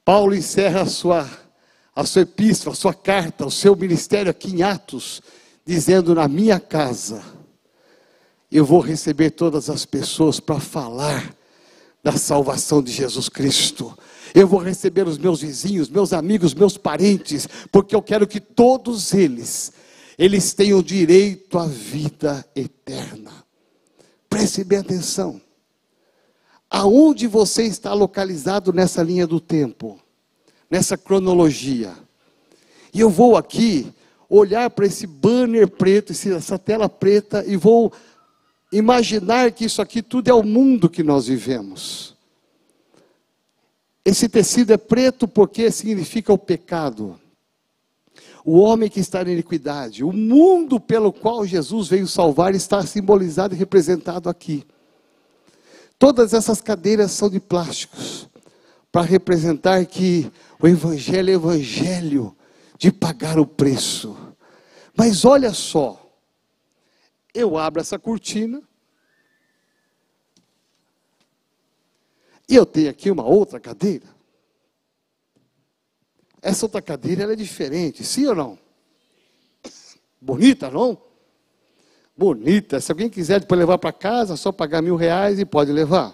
Paulo 0.09 0.35
encerra 0.35 0.81
a 0.81 0.87
sua, 0.87 1.29
a 1.95 2.03
sua 2.03 2.23
epístola, 2.23 2.73
a 2.73 2.75
sua 2.75 2.95
carta, 2.95 3.45
o 3.45 3.51
seu 3.51 3.77
ministério 3.77 4.31
aqui 4.31 4.49
em 4.49 4.63
Atos, 4.63 5.21
dizendo: 5.67 6.15
Na 6.15 6.27
minha 6.27 6.59
casa, 6.59 7.23
eu 8.51 8.65
vou 8.65 8.81
receber 8.81 9.33
todas 9.33 9.69
as 9.69 9.85
pessoas 9.85 10.41
para 10.41 10.59
falar 10.59 11.37
da 12.03 12.13
salvação 12.13 12.83
de 12.83 12.91
Jesus 12.91 13.29
Cristo. 13.29 13.95
Eu 14.35 14.49
vou 14.49 14.61
receber 14.61 15.07
os 15.07 15.19
meus 15.19 15.43
vizinhos, 15.43 15.91
meus 15.91 16.15
amigos, 16.15 16.55
meus 16.55 16.79
parentes, 16.79 17.47
porque 17.71 17.95
eu 17.95 18.01
quero 18.01 18.27
que 18.27 18.41
todos 18.41 19.13
eles, 19.13 19.75
eles 20.19 20.55
tenham 20.55 20.83
direito 20.83 21.59
à 21.59 21.67
vida 21.67 22.49
eterna. 22.57 23.45
Preste 24.27 24.65
bem 24.65 24.79
atenção 24.79 25.39
aonde 26.71 27.27
você 27.27 27.65
está 27.65 27.93
localizado 27.95 28.73
nessa 28.73 29.03
linha 29.03 29.27
do 29.27 29.41
tempo, 29.41 29.99
nessa 30.71 30.97
cronologia. 30.97 31.93
E 32.93 33.01
eu 33.01 33.11
vou 33.11 33.37
aqui 33.37 33.93
olhar 34.29 34.69
para 34.71 34.87
esse 34.87 35.07
banner 35.07 35.69
preto, 35.69 36.13
essa 36.13 36.59
tela 36.59 36.89
preta, 36.89 37.45
e 37.47 37.57
vou 37.57 37.93
imaginar 38.71 39.51
que 39.53 39.65
isso 39.65 39.81
aqui 39.81 40.03
tudo 40.03 40.29
é 40.29 40.35
o 40.35 40.43
mundo 40.43 40.91
que 40.91 41.03
nós 41.03 41.27
vivemos. 41.27 42.15
Esse 44.05 44.29
tecido 44.29 44.73
é 44.73 44.77
preto 44.77 45.27
porque 45.27 45.71
significa 45.71 46.33
o 46.33 46.39
pecado. 46.39 47.19
O 48.45 48.59
homem 48.59 48.89
que 48.89 49.01
está 49.01 49.23
na 49.23 49.33
iniquidade, 49.33 50.03
o 50.03 50.13
mundo 50.13 50.81
pelo 50.81 51.13
qual 51.13 51.47
Jesus 51.47 51.89
veio 51.89 52.07
salvar 52.07 52.55
está 52.55 52.85
simbolizado 52.87 53.55
e 53.55 53.59
representado 53.59 54.29
aqui. 54.29 54.65
Todas 55.99 56.33
essas 56.33 56.61
cadeiras 56.61 57.11
são 57.11 57.29
de 57.29 57.41
plásticos, 57.41 58.29
para 58.93 59.03
representar 59.03 59.85
que 59.85 60.31
o 60.61 60.69
Evangelho 60.69 61.31
é 61.31 61.35
Evangelho 61.35 62.37
de 62.79 62.93
pagar 62.93 63.39
o 63.39 63.47
preço. 63.47 64.17
Mas 64.97 65.25
olha 65.25 65.53
só, 65.53 66.09
eu 67.35 67.59
abro 67.59 67.81
essa 67.81 67.99
cortina, 67.99 68.63
e 72.49 72.55
eu 72.55 72.65
tenho 72.65 72.91
aqui 72.91 73.11
uma 73.11 73.25
outra 73.25 73.61
cadeira. 73.61 74.07
Essa 76.41 76.65
outra 76.65 76.81
cadeira 76.81 77.31
é 77.31 77.37
diferente, 77.37 78.05
sim 78.05 78.27
ou 78.27 78.35
não? 78.35 78.59
Bonita, 80.21 80.71
não? 80.71 81.08
Bonita. 82.19 82.81
Se 82.81 82.91
alguém 82.91 83.09
quiser 83.09 83.39
depois 83.39 83.59
levar 83.59 83.79
para 83.79 83.93
casa, 83.93 84.37
só 84.37 84.51
pagar 84.51 84.83
mil 84.83 84.97
reais 84.97 85.39
e 85.39 85.45
pode 85.45 85.71
levar. 85.71 86.13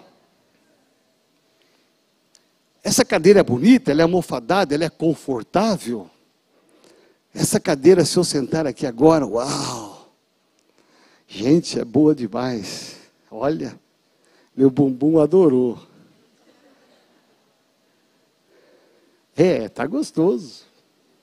Essa 2.83 3.03
cadeira 3.03 3.39
é 3.39 3.43
bonita, 3.43 3.89
ela 3.89 4.01
é 4.01 4.03
almofadada, 4.03 4.75
ela 4.75 4.85
é 4.85 4.89
confortável. 4.89 6.07
Essa 7.33 7.59
cadeira, 7.59 8.05
se 8.05 8.15
eu 8.15 8.23
sentar 8.23 8.67
aqui 8.67 8.85
agora, 8.85 9.25
uau! 9.25 10.13
Gente, 11.27 11.79
é 11.79 11.83
boa 11.83 12.13
demais. 12.13 12.97
Olha, 13.31 13.77
meu 14.55 14.69
bumbum 14.69 15.19
adorou. 15.19 15.79
É, 19.35 19.67
tá 19.67 19.85
gostoso. 19.87 20.63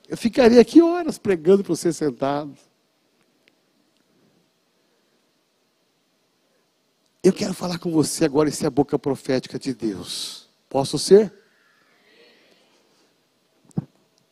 Eu 0.07 0.17
ficaria 0.17 0.59
aqui 0.59 0.81
horas 0.81 1.17
pregando 1.17 1.63
para 1.63 1.73
você 1.73 1.91
sentado. 1.93 2.53
Eu 7.23 7.31
quero 7.31 7.53
falar 7.53 7.79
com 7.79 7.89
você 7.89 8.25
agora, 8.25 8.49
essa 8.49 8.65
é 8.65 8.67
a 8.67 8.69
boca 8.69 8.99
profética 8.99 9.57
de 9.57 9.73
Deus. 9.73 10.49
Posso 10.67 10.99
ser? 10.99 11.31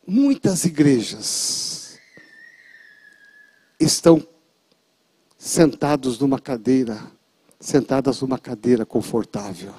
Muitas 0.06 0.66
igrejas 0.66 1.98
estão 3.80 4.22
sentados 5.38 6.18
numa 6.18 6.38
cadeira, 6.38 7.10
sentadas 7.58 8.20
numa 8.20 8.38
cadeira 8.38 8.84
confortável. 8.84 9.74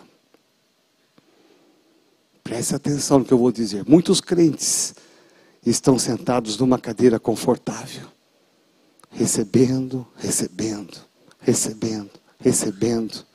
Preste 2.43 2.73
atenção 2.73 3.19
no 3.19 3.25
que 3.25 3.33
eu 3.33 3.37
vou 3.37 3.51
dizer. 3.51 3.85
Muitos 3.87 4.19
crentes 4.19 4.95
estão 5.63 5.99
sentados 5.99 6.57
numa 6.57 6.79
cadeira 6.79 7.19
confortável, 7.19 8.07
recebendo, 9.11 10.07
recebendo, 10.17 10.97
recebendo 11.39 12.22
recebendo, 12.43 13.25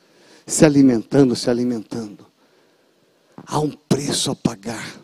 se 0.45 0.63
alimentando, 0.63 1.35
se 1.35 1.49
alimentando. 1.49 2.25
Há 3.45 3.59
um 3.59 3.71
preço 3.71 4.29
a 4.29 4.35
pagar. 4.35 4.97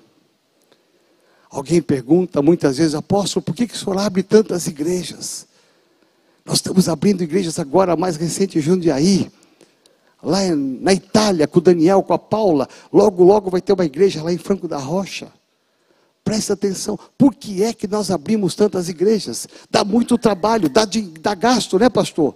Alguém 1.49 1.81
pergunta 1.81 2.41
muitas 2.41 2.77
vezes, 2.77 2.93
apóstolo, 2.93 3.43
por 3.43 3.55
que, 3.55 3.67
que 3.67 3.73
o 3.73 3.77
senhor 3.77 3.97
abre 3.97 4.21
tantas 4.21 4.67
igrejas? 4.67 5.47
Nós 6.45 6.57
estamos 6.57 6.87
abrindo 6.87 7.23
igrejas 7.23 7.57
agora, 7.57 7.93
a 7.93 7.97
mais 7.97 8.15
recente 8.15 8.59
em 8.59 8.61
Jundiaí. 8.61 9.31
lá 10.21 10.39
na 10.55 10.93
Itália, 10.93 11.47
com 11.47 11.57
o 11.59 11.61
Daniel, 11.61 12.03
com 12.03 12.13
a 12.13 12.19
Paula. 12.19 12.67
Logo, 12.93 13.23
logo 13.23 13.49
vai 13.49 13.61
ter 13.61 13.73
uma 13.73 13.85
igreja 13.85 14.21
lá 14.21 14.31
em 14.31 14.37
Franco 14.37 14.67
da 14.67 14.77
Rocha. 14.77 15.31
Presta 16.23 16.53
atenção, 16.53 16.99
por 17.17 17.33
que 17.33 17.63
é 17.63 17.73
que 17.73 17.87
nós 17.87 18.11
abrimos 18.11 18.55
tantas 18.55 18.89
igrejas? 18.89 19.47
Dá 19.69 19.83
muito 19.83 20.17
trabalho, 20.17 20.69
dá, 20.69 20.87
dá 21.21 21.35
gasto, 21.35 21.79
né, 21.79 21.87
pastor? 21.89 22.35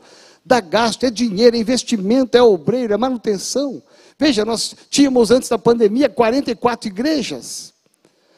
Dá 0.49 0.59
gasto, 0.59 1.05
é 1.05 1.11
dinheiro, 1.11 1.55
é 1.55 1.59
investimento, 1.59 2.35
é 2.35 2.41
obreiro, 2.41 2.91
é 2.91 2.97
manutenção. 2.97 3.83
Veja, 4.17 4.43
nós 4.43 4.75
tínhamos 4.89 5.29
antes 5.29 5.47
da 5.47 5.59
pandemia 5.59 6.09
44 6.09 6.89
igrejas. 6.89 7.71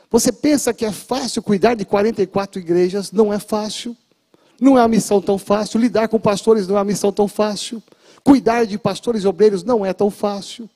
Você 0.10 0.30
pensa 0.30 0.74
que 0.74 0.84
é 0.84 0.92
fácil 0.92 1.42
cuidar 1.42 1.74
de 1.74 1.86
44 1.86 2.60
igrejas? 2.60 3.14
Não 3.14 3.32
é 3.32 3.40
fácil. 3.40 3.96
Não 4.60 4.78
é 4.78 4.82
uma 4.82 4.90
missão 4.90 5.22
tão 5.22 5.38
fácil. 5.38 5.80
Lidar 5.80 6.10
com 6.10 6.20
pastores 6.20 6.68
não 6.68 6.76
é 6.76 6.80
uma 6.80 6.84
missão 6.84 7.14
tão 7.14 7.30
fácil. 7.30 7.82
Cuidar 8.26 8.66
de 8.66 8.78
pastores 8.78 9.24
obreiros 9.24 9.64
não 9.64 9.86
é 9.86 9.94
tão 9.94 10.12
fácil. 10.12 10.70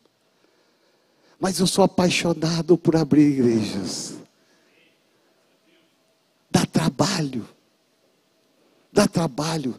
Mas 1.38 1.60
eu 1.60 1.68
sou 1.68 1.84
apaixonado 1.84 2.78
por 2.78 2.96
abrir 2.96 3.28
igrejas. 3.28 4.16
Dá 6.50 6.66
trabalho. 6.66 7.46
Dá 8.90 9.06
trabalho. 9.06 9.76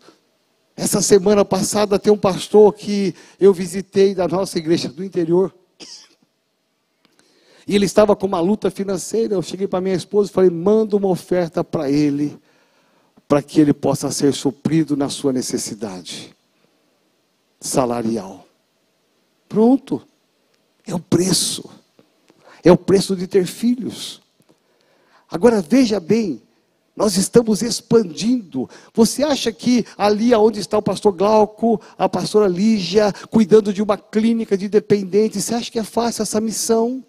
Essa 0.76 1.00
semana 1.00 1.42
passada 1.42 1.98
tem 1.98 2.12
um 2.12 2.18
pastor 2.18 2.74
que 2.74 3.14
eu 3.40 3.52
visitei 3.52 4.14
da 4.14 4.28
nossa 4.28 4.58
igreja 4.58 4.90
do 4.90 5.02
interior. 5.02 5.54
E 7.66 7.74
ele 7.74 7.86
estava 7.86 8.14
com 8.14 8.26
uma 8.26 8.40
luta 8.40 8.70
financeira. 8.70 9.34
Eu 9.34 9.42
cheguei 9.42 9.66
para 9.66 9.80
minha 9.80 9.94
esposa 9.94 10.30
e 10.30 10.34
falei: 10.34 10.50
manda 10.50 10.94
uma 10.94 11.08
oferta 11.08 11.64
para 11.64 11.90
ele, 11.90 12.38
para 13.26 13.42
que 13.42 13.58
ele 13.58 13.72
possa 13.72 14.10
ser 14.10 14.34
suprido 14.34 14.96
na 14.96 15.08
sua 15.08 15.32
necessidade 15.32 16.36
salarial. 17.58 18.46
Pronto. 19.48 20.06
É 20.86 20.94
o 20.94 21.00
preço. 21.00 21.68
É 22.62 22.70
o 22.70 22.76
preço 22.76 23.16
de 23.16 23.26
ter 23.26 23.46
filhos. 23.46 24.20
Agora 25.28 25.60
veja 25.60 25.98
bem, 25.98 26.40
nós 26.96 27.16
estamos 27.16 27.60
expandindo. 27.60 28.68
Você 28.94 29.22
acha 29.22 29.52
que 29.52 29.84
ali 29.98 30.34
onde 30.34 30.60
está 30.60 30.78
o 30.78 30.82
pastor 30.82 31.12
Glauco, 31.12 31.80
a 31.98 32.08
pastora 32.08 32.48
Lígia, 32.48 33.12
cuidando 33.30 33.72
de 33.72 33.82
uma 33.82 33.98
clínica 33.98 34.56
de 34.56 34.68
dependentes, 34.68 35.44
você 35.44 35.54
acha 35.54 35.70
que 35.70 35.78
é 35.78 35.84
fácil 35.84 36.22
essa 36.22 36.40
missão? 36.40 37.04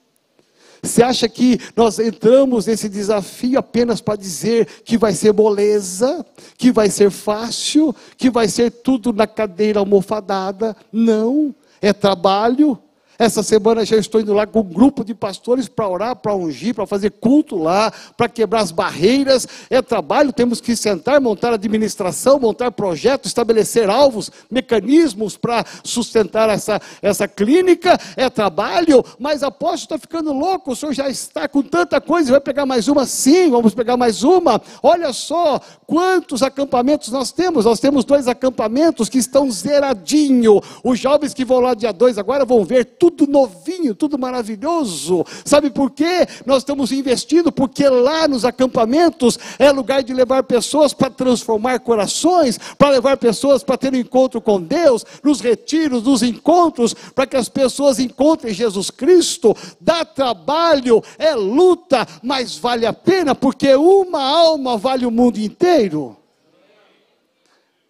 Você 0.84 1.02
acha 1.02 1.28
que 1.28 1.60
nós 1.76 1.98
entramos 2.00 2.68
nesse 2.68 2.88
desafio 2.88 3.58
apenas 3.58 4.02
para 4.02 4.16
dizer 4.16 4.68
que 4.84 4.98
vai 4.98 5.14
ser 5.14 5.34
moleza, 5.34 6.26
que 6.58 6.72
vai 6.72 6.90
ser 6.90 7.10
fácil, 7.10 7.96
que 8.16 8.30
vai 8.30 8.48
ser 8.48 8.70
tudo 8.70 9.12
na 9.12 9.26
cadeira 9.26 9.80
almofadada? 9.80 10.76
Não, 10.92 11.56
é 11.82 11.94
trabalho, 11.94 12.78
essa 13.20 13.42
semana 13.42 13.84
já 13.84 13.98
estou 13.98 14.22
indo 14.22 14.34
lá 14.34 14.46
com 14.46 14.60
um 14.60 14.64
grupo 14.64 15.04
de 15.04 15.14
pastores 15.16 15.68
para 15.68 15.88
orar, 15.88 16.16
para 16.16 16.36
ungir, 16.36 16.76
para 16.76 16.86
fazer 16.86 17.12
culto 17.12 17.58
lá, 17.58 17.92
para 18.16 18.30
quebrar 18.30 18.62
as 18.62 18.72
barreiras. 18.72 19.48
É 19.70 19.82
trabalho, 19.82 20.32
temos 20.32 20.62
que 20.62 20.76
sentar, 20.76 21.20
montar 21.20 21.54
administração, 21.54 22.40
montar 22.40 22.72
projetos, 22.72 23.30
estabelecer 23.30 23.90
alvos, 23.90 24.32
mecanismos 24.52 25.36
para 25.36 25.66
sustentar 25.84 26.50
essa, 26.50 26.80
essa 27.02 27.28
clínica. 27.28 28.00
É 28.16 28.30
trabalho, 28.30 29.04
mas 29.20 29.42
apóstolo 29.42 29.78
está 29.84 29.98
ficando 29.98 30.32
louco, 30.32 30.72
o 30.72 30.76
senhor 30.76 30.94
já 30.94 31.10
está 31.10 31.48
com 31.48 31.64
tanta 31.64 32.00
coisa, 32.00 32.32
vai 32.32 32.42
pegar 32.42 32.66
mais 32.66 32.88
uma? 32.88 33.06
Sim, 33.06 33.50
vamos 33.50 33.74
pegar 33.74 33.98
mais 33.98 34.24
uma. 34.24 34.62
Olha 34.84 35.12
só 35.12 35.60
quantos 35.88 36.44
acampamentos 36.44 37.10
nós 37.10 37.32
temos. 37.32 37.66
Nós 37.66 37.80
temos 37.80 38.06
dois 38.06 38.28
acampamentos 38.28 39.10
que 39.10 39.18
estão 39.18 39.50
zeradinho. 39.50 40.62
Os 40.84 41.00
jovens 41.00 41.34
que 41.34 41.44
vão 41.44 41.60
lá 41.60 41.74
dia 41.74 41.92
2 41.92 42.18
agora 42.18 42.46
vão 42.46 42.64
ver 42.64 42.86
tudo 42.86 43.07
tudo 43.10 43.32
novinho, 43.32 43.96
tudo 43.96 44.18
maravilhoso. 44.18 45.26
Sabe 45.46 45.70
por 45.70 45.92
quê? 45.92 46.28
Nós 46.46 46.60
estamos 46.60 46.92
investindo, 46.92 47.52
porque 47.52 47.88
lá 47.88 48.28
nos 48.28 48.46
acampamentos 48.46 49.40
é 49.58 49.72
lugar 49.72 50.04
de 50.04 50.14
levar 50.14 50.44
pessoas 50.44 50.94
para 50.94 51.10
transformar 51.10 51.80
corações, 51.80 52.60
para 52.78 52.90
levar 52.90 53.18
pessoas 53.18 53.64
para 53.64 53.78
ter 53.78 53.94
um 53.94 53.98
encontro 53.98 54.42
com 54.42 54.62
Deus, 54.62 55.06
nos 55.24 55.40
retiros, 55.40 56.04
nos 56.04 56.22
encontros, 56.22 56.94
para 56.94 57.26
que 57.26 57.38
as 57.38 57.50
pessoas 57.50 58.00
encontrem 58.00 58.54
Jesus 58.54 58.90
Cristo. 58.90 59.56
Dá 59.80 60.04
trabalho, 60.04 61.04
é 61.18 61.34
luta, 61.34 62.08
mas 62.22 62.58
vale 62.58 62.86
a 62.86 62.94
pena, 62.94 63.34
porque 63.34 63.74
uma 63.76 64.22
alma 64.22 64.78
vale 64.78 65.06
o 65.06 65.12
mundo 65.12 65.38
inteiro. 65.38 66.18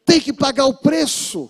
Tem 0.05 0.21
que 0.21 0.31
pagar 0.31 0.65
o 0.65 0.73
preço. 0.73 1.49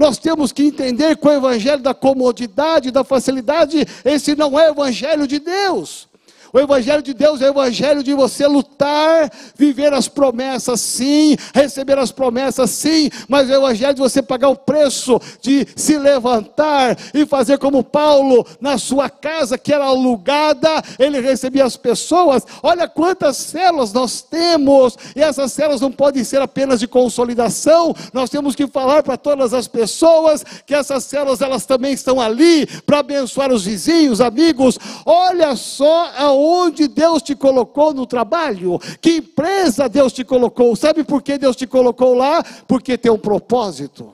Nós 0.00 0.16
temos 0.16 0.50
que 0.50 0.62
entender 0.62 1.14
que 1.14 1.28
o 1.28 1.30
evangelho 1.30 1.82
da 1.82 1.92
comodidade, 1.92 2.90
da 2.90 3.04
facilidade, 3.04 3.86
esse 4.02 4.34
não 4.34 4.58
é 4.58 4.70
o 4.70 4.72
evangelho 4.72 5.26
de 5.26 5.38
Deus. 5.38 6.08
O 6.52 6.58
Evangelho 6.58 7.02
de 7.02 7.14
Deus 7.14 7.40
é 7.40 7.46
o 7.46 7.50
Evangelho 7.50 8.02
de 8.02 8.12
você 8.14 8.46
lutar, 8.46 9.30
viver 9.56 9.92
as 9.92 10.08
promessas, 10.08 10.80
sim, 10.80 11.36
receber 11.54 11.98
as 11.98 12.10
promessas, 12.10 12.70
sim, 12.70 13.10
mas 13.28 13.48
é 13.48 13.56
o 13.56 13.62
Evangelho 13.62 13.94
de 13.94 14.00
você 14.00 14.20
pagar 14.20 14.48
o 14.48 14.56
preço 14.56 15.20
de 15.40 15.66
se 15.76 15.96
levantar 15.98 16.96
e 17.14 17.24
fazer 17.24 17.58
como 17.58 17.84
Paulo 17.84 18.46
na 18.60 18.78
sua 18.78 19.08
casa, 19.08 19.56
que 19.56 19.72
era 19.72 19.84
alugada, 19.84 20.82
ele 20.98 21.20
recebia 21.20 21.64
as 21.64 21.76
pessoas. 21.76 22.44
Olha 22.62 22.88
quantas 22.88 23.36
células 23.36 23.92
nós 23.92 24.22
temos, 24.22 24.96
e 25.14 25.20
essas 25.20 25.52
células 25.52 25.80
não 25.80 25.92
podem 25.92 26.24
ser 26.24 26.40
apenas 26.40 26.80
de 26.80 26.88
consolidação, 26.88 27.94
nós 28.12 28.30
temos 28.30 28.54
que 28.54 28.66
falar 28.66 29.02
para 29.02 29.16
todas 29.16 29.54
as 29.54 29.68
pessoas 29.68 30.44
que 30.66 30.74
essas 30.74 31.04
células 31.04 31.40
elas 31.40 31.66
também 31.66 31.92
estão 31.92 32.20
ali 32.20 32.66
para 32.86 32.98
abençoar 32.98 33.52
os 33.52 33.64
vizinhos, 33.64 34.20
amigos. 34.20 34.78
Olha 35.04 35.54
só 35.54 36.10
a 36.16 36.32
aonde 36.40 36.88
Deus 36.88 37.22
te 37.22 37.34
colocou 37.34 37.92
no 37.92 38.06
trabalho, 38.06 38.78
que 39.00 39.18
empresa 39.18 39.88
Deus 39.88 40.12
te 40.12 40.24
colocou. 40.24 40.74
Sabe 40.74 41.04
por 41.04 41.22
que 41.22 41.36
Deus 41.36 41.54
te 41.54 41.66
colocou 41.66 42.14
lá? 42.14 42.42
Porque 42.66 42.96
tem 42.96 43.12
um 43.12 43.18
propósito. 43.18 44.12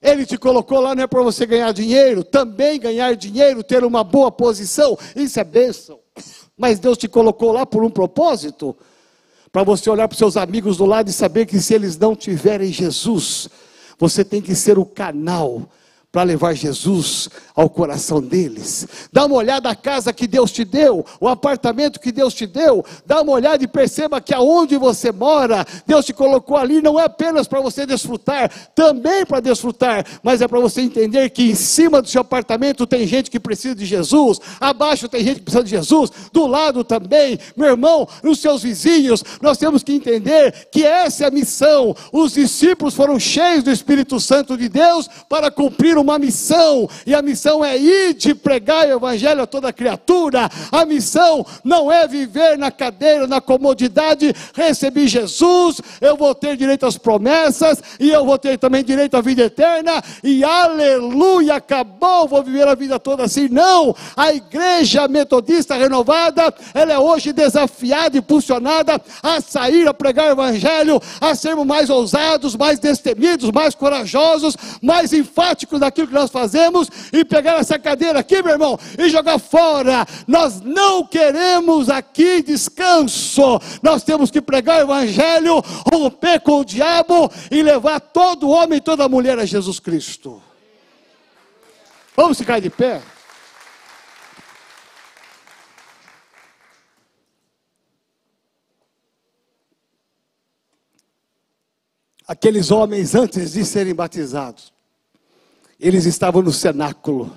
Ele 0.00 0.26
te 0.26 0.36
colocou 0.36 0.80
lá 0.80 0.96
não 0.96 1.04
é 1.04 1.06
para 1.06 1.22
você 1.22 1.46
ganhar 1.46 1.70
dinheiro, 1.72 2.24
também 2.24 2.80
ganhar 2.80 3.14
dinheiro, 3.14 3.62
ter 3.62 3.84
uma 3.84 4.02
boa 4.02 4.32
posição, 4.32 4.98
isso 5.14 5.38
é 5.38 5.44
bênção. 5.44 6.00
Mas 6.58 6.80
Deus 6.80 6.98
te 6.98 7.06
colocou 7.06 7.52
lá 7.52 7.64
por 7.64 7.84
um 7.84 7.90
propósito, 7.90 8.76
para 9.52 9.62
você 9.62 9.88
olhar 9.88 10.08
para 10.08 10.14
os 10.14 10.18
seus 10.18 10.36
amigos 10.36 10.76
do 10.76 10.86
lado 10.86 11.08
e 11.08 11.12
saber 11.12 11.46
que 11.46 11.60
se 11.60 11.74
eles 11.74 11.96
não 11.96 12.16
tiverem 12.16 12.72
Jesus, 12.72 13.48
você 13.96 14.24
tem 14.24 14.42
que 14.42 14.56
ser 14.56 14.76
o 14.76 14.84
canal 14.84 15.68
para 16.12 16.24
levar 16.24 16.54
Jesus 16.54 17.30
ao 17.56 17.70
coração 17.70 18.20
deles. 18.20 18.86
Dá 19.10 19.24
uma 19.24 19.36
olhada 19.36 19.70
na 19.70 19.74
casa 19.74 20.12
que 20.12 20.26
Deus 20.26 20.52
te 20.52 20.62
deu, 20.62 21.04
o 21.18 21.26
apartamento 21.26 21.98
que 21.98 22.12
Deus 22.12 22.34
te 22.34 22.46
deu. 22.46 22.84
Dá 23.06 23.22
uma 23.22 23.32
olhada 23.32 23.64
e 23.64 23.66
perceba 23.66 24.20
que 24.20 24.34
aonde 24.34 24.76
você 24.76 25.10
mora, 25.10 25.64
Deus 25.86 26.04
te 26.04 26.12
colocou 26.12 26.58
ali 26.58 26.82
não 26.82 27.00
é 27.00 27.04
apenas 27.04 27.48
para 27.48 27.60
você 27.60 27.86
desfrutar, 27.86 28.50
também 28.74 29.24
para 29.24 29.40
desfrutar, 29.40 30.04
mas 30.22 30.42
é 30.42 30.48
para 30.48 30.60
você 30.60 30.82
entender 30.82 31.30
que 31.30 31.50
em 31.50 31.54
cima 31.54 32.02
do 32.02 32.08
seu 32.08 32.20
apartamento 32.20 32.86
tem 32.86 33.06
gente 33.06 33.30
que 33.30 33.40
precisa 33.40 33.74
de 33.74 33.86
Jesus, 33.86 34.38
abaixo 34.60 35.08
tem 35.08 35.24
gente 35.24 35.36
que 35.36 35.42
precisa 35.44 35.64
de 35.64 35.70
Jesus, 35.70 36.10
do 36.30 36.46
lado 36.46 36.84
também, 36.84 37.38
meu 37.56 37.68
irmão, 37.68 38.06
nos 38.22 38.38
seus 38.38 38.62
vizinhos. 38.62 39.24
Nós 39.40 39.56
temos 39.56 39.82
que 39.82 39.94
entender 39.94 40.68
que 40.70 40.84
essa 40.84 41.24
é 41.24 41.28
a 41.28 41.30
missão. 41.30 41.94
Os 42.12 42.34
discípulos 42.34 42.94
foram 42.94 43.18
cheios 43.18 43.64
do 43.64 43.70
Espírito 43.70 44.20
Santo 44.20 44.58
de 44.58 44.68
Deus 44.68 45.08
para 45.28 45.50
cumprir 45.50 45.96
uma 46.02 46.18
missão, 46.18 46.88
e 47.06 47.14
a 47.14 47.22
missão 47.22 47.64
é 47.64 47.76
ir 47.76 48.14
de 48.14 48.34
pregar 48.34 48.86
o 48.86 48.92
evangelho 48.92 49.42
a 49.42 49.46
toda 49.46 49.72
criatura. 49.72 50.50
A 50.70 50.84
missão 50.84 51.46
não 51.64 51.90
é 51.90 52.06
viver 52.06 52.58
na 52.58 52.70
cadeira, 52.70 53.26
na 53.26 53.40
comodidade. 53.40 54.34
Recebi 54.54 55.06
Jesus, 55.06 55.80
eu 56.00 56.16
vou 56.16 56.34
ter 56.34 56.56
direito 56.56 56.86
às 56.86 56.98
promessas, 56.98 57.82
e 57.98 58.10
eu 58.10 58.24
vou 58.24 58.38
ter 58.38 58.58
também 58.58 58.84
direito 58.84 59.16
à 59.16 59.20
vida 59.20 59.42
eterna, 59.42 60.02
e 60.22 60.44
aleluia, 60.44 61.54
acabou, 61.54 62.26
vou 62.26 62.42
viver 62.42 62.66
a 62.66 62.74
vida 62.74 62.98
toda 62.98 63.24
assim. 63.24 63.48
Não, 63.48 63.94
a 64.16 64.32
igreja 64.32 65.06
metodista 65.08 65.76
renovada, 65.76 66.52
ela 66.74 66.92
é 66.92 66.98
hoje 66.98 67.32
desafiada 67.32 68.16
e 68.16 68.20
impulsionada 68.20 69.00
a 69.22 69.40
sair 69.40 69.86
a 69.86 69.94
pregar 69.94 70.28
o 70.28 70.32
evangelho, 70.32 71.00
a 71.20 71.34
sermos 71.34 71.66
mais 71.66 71.90
ousados, 71.90 72.56
mais 72.56 72.78
destemidos, 72.78 73.50
mais 73.50 73.74
corajosos, 73.74 74.56
mais 74.80 75.12
enfáticos 75.12 75.80
naquilo 75.80 75.91
aquilo 75.92 76.08
que 76.08 76.14
nós 76.14 76.30
fazemos 76.30 76.88
e 77.12 77.24
pegar 77.24 77.58
essa 77.58 77.78
cadeira 77.78 78.18
aqui, 78.18 78.42
meu 78.42 78.52
irmão, 78.52 78.78
e 78.98 79.08
jogar 79.08 79.38
fora. 79.38 80.04
Nós 80.26 80.60
não 80.60 81.06
queremos 81.06 81.88
aqui 81.88 82.42
descanso. 82.42 83.60
Nós 83.82 84.02
temos 84.02 84.30
que 84.30 84.40
pregar 84.40 84.80
o 84.80 84.82
evangelho, 84.82 85.62
romper 85.92 86.40
com 86.40 86.60
o 86.60 86.64
diabo 86.64 87.30
e 87.50 87.62
levar 87.62 88.00
todo 88.00 88.48
homem 88.48 88.78
e 88.78 88.80
toda 88.80 89.08
mulher 89.08 89.38
a 89.38 89.44
Jesus 89.44 89.78
Cristo. 89.78 90.42
Vamos 92.16 92.38
ficar 92.38 92.60
de 92.60 92.68
pé? 92.68 93.00
Aqueles 102.26 102.70
homens 102.70 103.14
antes 103.14 103.52
de 103.52 103.64
serem 103.64 103.94
batizados, 103.94 104.72
Eles 105.82 106.04
estavam 106.04 106.42
no 106.42 106.52
cenáculo, 106.52 107.36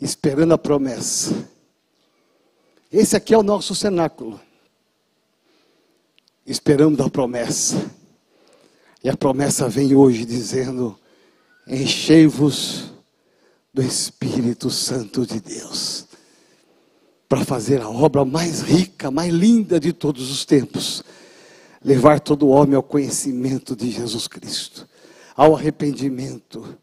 esperando 0.00 0.54
a 0.54 0.58
promessa. 0.58 1.46
Esse 2.90 3.14
aqui 3.14 3.34
é 3.34 3.38
o 3.38 3.42
nosso 3.42 3.74
cenáculo. 3.74 4.40
Esperando 6.46 7.02
a 7.02 7.10
promessa. 7.10 7.90
E 9.04 9.10
a 9.10 9.16
promessa 9.16 9.68
vem 9.68 9.94
hoje 9.94 10.24
dizendo: 10.24 10.98
Enchei-vos 11.68 12.94
do 13.74 13.82
Espírito 13.82 14.70
Santo 14.70 15.26
de 15.26 15.38
Deus, 15.38 16.06
para 17.28 17.44
fazer 17.44 17.82
a 17.82 17.90
obra 17.90 18.24
mais 18.24 18.62
rica, 18.62 19.10
mais 19.10 19.30
linda 19.30 19.78
de 19.78 19.92
todos 19.92 20.30
os 20.30 20.46
tempos 20.46 21.04
levar 21.84 22.20
todo 22.20 22.48
homem 22.48 22.74
ao 22.74 22.82
conhecimento 22.82 23.76
de 23.76 23.90
Jesus 23.90 24.26
Cristo, 24.26 24.88
ao 25.36 25.54
arrependimento. 25.54 26.78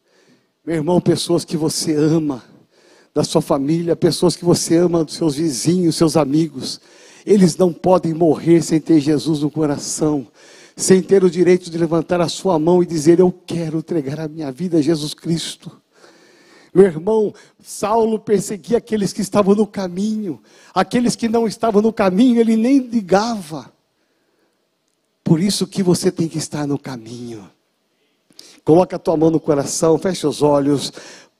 Meu 0.70 0.76
irmão, 0.76 1.02
pessoas 1.02 1.44
que 1.44 1.58
você 1.58 1.96
ama, 1.96 2.44
da 3.12 3.24
sua 3.24 3.42
família, 3.42 3.96
pessoas 3.96 4.36
que 4.36 4.46
você 4.46 4.78
ama, 4.78 5.04
dos 5.04 5.16
seus 5.16 5.34
vizinhos, 5.34 5.96
seus 5.96 6.16
amigos, 6.16 6.80
eles 7.26 7.58
não 7.58 7.74
podem 7.74 8.14
morrer 8.14 8.62
sem 8.62 8.80
ter 8.80 9.00
Jesus 9.00 9.40
no 9.40 9.50
coração, 9.50 10.28
sem 10.76 11.02
ter 11.02 11.24
o 11.24 11.32
direito 11.32 11.72
de 11.72 11.78
levantar 11.80 12.22
a 12.22 12.30
sua 12.30 12.60
mão 12.60 12.84
e 12.84 12.86
dizer: 12.86 13.20
Eu 13.20 13.32
quero 13.32 13.80
entregar 13.80 14.20
a 14.20 14.28
minha 14.28 14.52
vida 14.52 14.78
a 14.78 14.82
Jesus 14.82 15.16
Cristo. 15.16 15.72
Meu 16.72 16.86
irmão, 16.86 17.34
Saulo 17.64 18.20
perseguia 18.20 18.78
aqueles 18.78 19.12
que 19.12 19.22
estavam 19.22 19.56
no 19.56 19.66
caminho, 19.66 20.40
aqueles 20.72 21.16
que 21.16 21.28
não 21.28 21.48
estavam 21.48 21.82
no 21.82 21.92
caminho, 21.92 22.40
ele 22.40 22.56
nem 22.56 22.78
ligava. 22.78 23.74
Por 25.24 25.40
isso 25.40 25.66
que 25.66 25.82
você 25.82 26.12
tem 26.12 26.28
que 26.28 26.38
estar 26.38 26.68
no 26.68 26.78
caminho. 26.78 27.50
Coloca 28.70 28.98
a 28.98 29.00
tua 29.00 29.18
mão 29.18 29.32
no 29.32 29.40
coração, 29.40 29.98
fecha 29.98 30.30
os 30.30 30.44
olhos. 30.44 30.94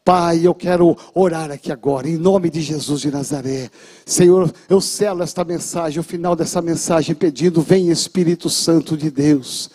Pai, 0.04 0.48
eu 0.48 0.56
quero 0.56 0.98
orar 1.14 1.52
aqui 1.52 1.72
agora, 1.72 2.10
em 2.10 2.18
nome 2.18 2.50
de 2.50 2.60
Jesus 2.60 3.02
de 3.02 3.12
Nazaré. 3.12 3.70
Senhor, 4.04 4.52
eu 4.68 4.82
selo 4.82 5.22
esta 5.22 5.44
mensagem, 5.44 6.00
o 6.00 6.04
final 6.04 6.36
dessa 6.36 6.60
mensagem, 6.60 7.14
pedindo: 7.14 7.62
vem 7.62 7.92
Espírito 7.92 8.50
Santo 8.50 8.98
de 8.98 9.12
Deus. 9.12 9.70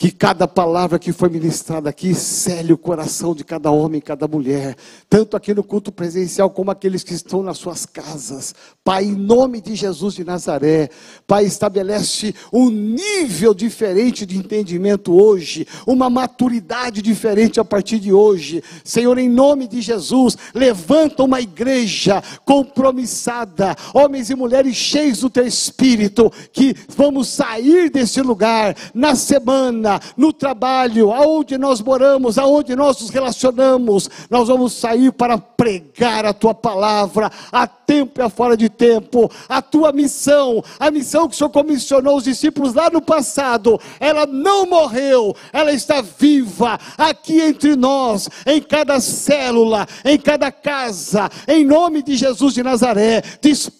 Que 0.00 0.12
cada 0.12 0.46
palavra 0.46 0.96
que 0.96 1.10
foi 1.12 1.28
ministrada 1.28 1.90
aqui 1.90 2.14
cele 2.14 2.72
o 2.72 2.78
coração 2.78 3.34
de 3.34 3.42
cada 3.42 3.72
homem, 3.72 4.00
cada 4.00 4.28
mulher, 4.28 4.76
tanto 5.10 5.36
aqui 5.36 5.52
no 5.52 5.64
culto 5.64 5.90
presencial 5.90 6.48
como 6.50 6.70
aqueles 6.70 7.02
que 7.02 7.12
estão 7.12 7.42
nas 7.42 7.58
suas 7.58 7.84
casas. 7.84 8.54
Pai, 8.84 9.06
em 9.06 9.16
nome 9.16 9.60
de 9.60 9.74
Jesus 9.74 10.14
de 10.14 10.22
Nazaré, 10.22 10.88
Pai, 11.26 11.46
estabelece 11.46 12.32
um 12.52 12.70
nível 12.70 13.52
diferente 13.52 14.24
de 14.24 14.38
entendimento 14.38 15.20
hoje, 15.20 15.66
uma 15.84 16.08
maturidade 16.08 17.02
diferente 17.02 17.58
a 17.58 17.64
partir 17.64 17.98
de 17.98 18.12
hoje. 18.12 18.62
Senhor, 18.84 19.18
em 19.18 19.28
nome 19.28 19.66
de 19.66 19.80
Jesus, 19.80 20.38
levanta 20.54 21.24
uma 21.24 21.40
igreja 21.40 22.22
compromissada, 22.44 23.74
homens 23.92 24.30
e 24.30 24.36
mulheres 24.36 24.76
cheios 24.76 25.18
do 25.18 25.28
teu 25.28 25.44
espírito, 25.44 26.32
que 26.52 26.72
vamos 26.86 27.26
sair 27.26 27.90
desse 27.90 28.22
lugar 28.22 28.76
na 28.94 29.16
semana 29.16 29.87
no 30.16 30.32
trabalho, 30.32 31.12
aonde 31.12 31.56
nós 31.56 31.80
moramos, 31.80 32.38
aonde 32.38 32.74
nós 32.74 33.00
nos 33.00 33.10
relacionamos, 33.10 34.10
nós 34.28 34.48
vamos 34.48 34.72
sair 34.72 35.12
para 35.12 35.38
pregar 35.38 36.24
a 36.24 36.32
tua 36.32 36.54
palavra 36.54 37.30
a 37.52 37.66
tempo 37.66 38.20
e 38.20 38.22
a 38.22 38.28
fora 38.28 38.56
de 38.56 38.68
tempo. 38.68 39.30
A 39.48 39.62
tua 39.62 39.92
missão, 39.92 40.62
a 40.78 40.90
missão 40.90 41.28
que 41.28 41.34
o 41.34 41.38
Senhor 41.38 41.50
comissionou 41.50 42.16
os 42.16 42.24
discípulos 42.24 42.74
lá 42.74 42.90
no 42.90 43.00
passado, 43.00 43.80
ela 43.98 44.26
não 44.26 44.66
morreu, 44.66 45.34
ela 45.52 45.72
está 45.72 46.00
viva 46.00 46.78
aqui 46.96 47.40
entre 47.40 47.76
nós, 47.76 48.28
em 48.46 48.60
cada 48.60 49.00
célula, 49.00 49.86
em 50.04 50.18
cada 50.18 50.52
casa, 50.52 51.30
em 51.46 51.64
nome 51.64 52.02
de 52.02 52.16
Jesus 52.16 52.54
de 52.54 52.62
Nazaré. 52.62 53.22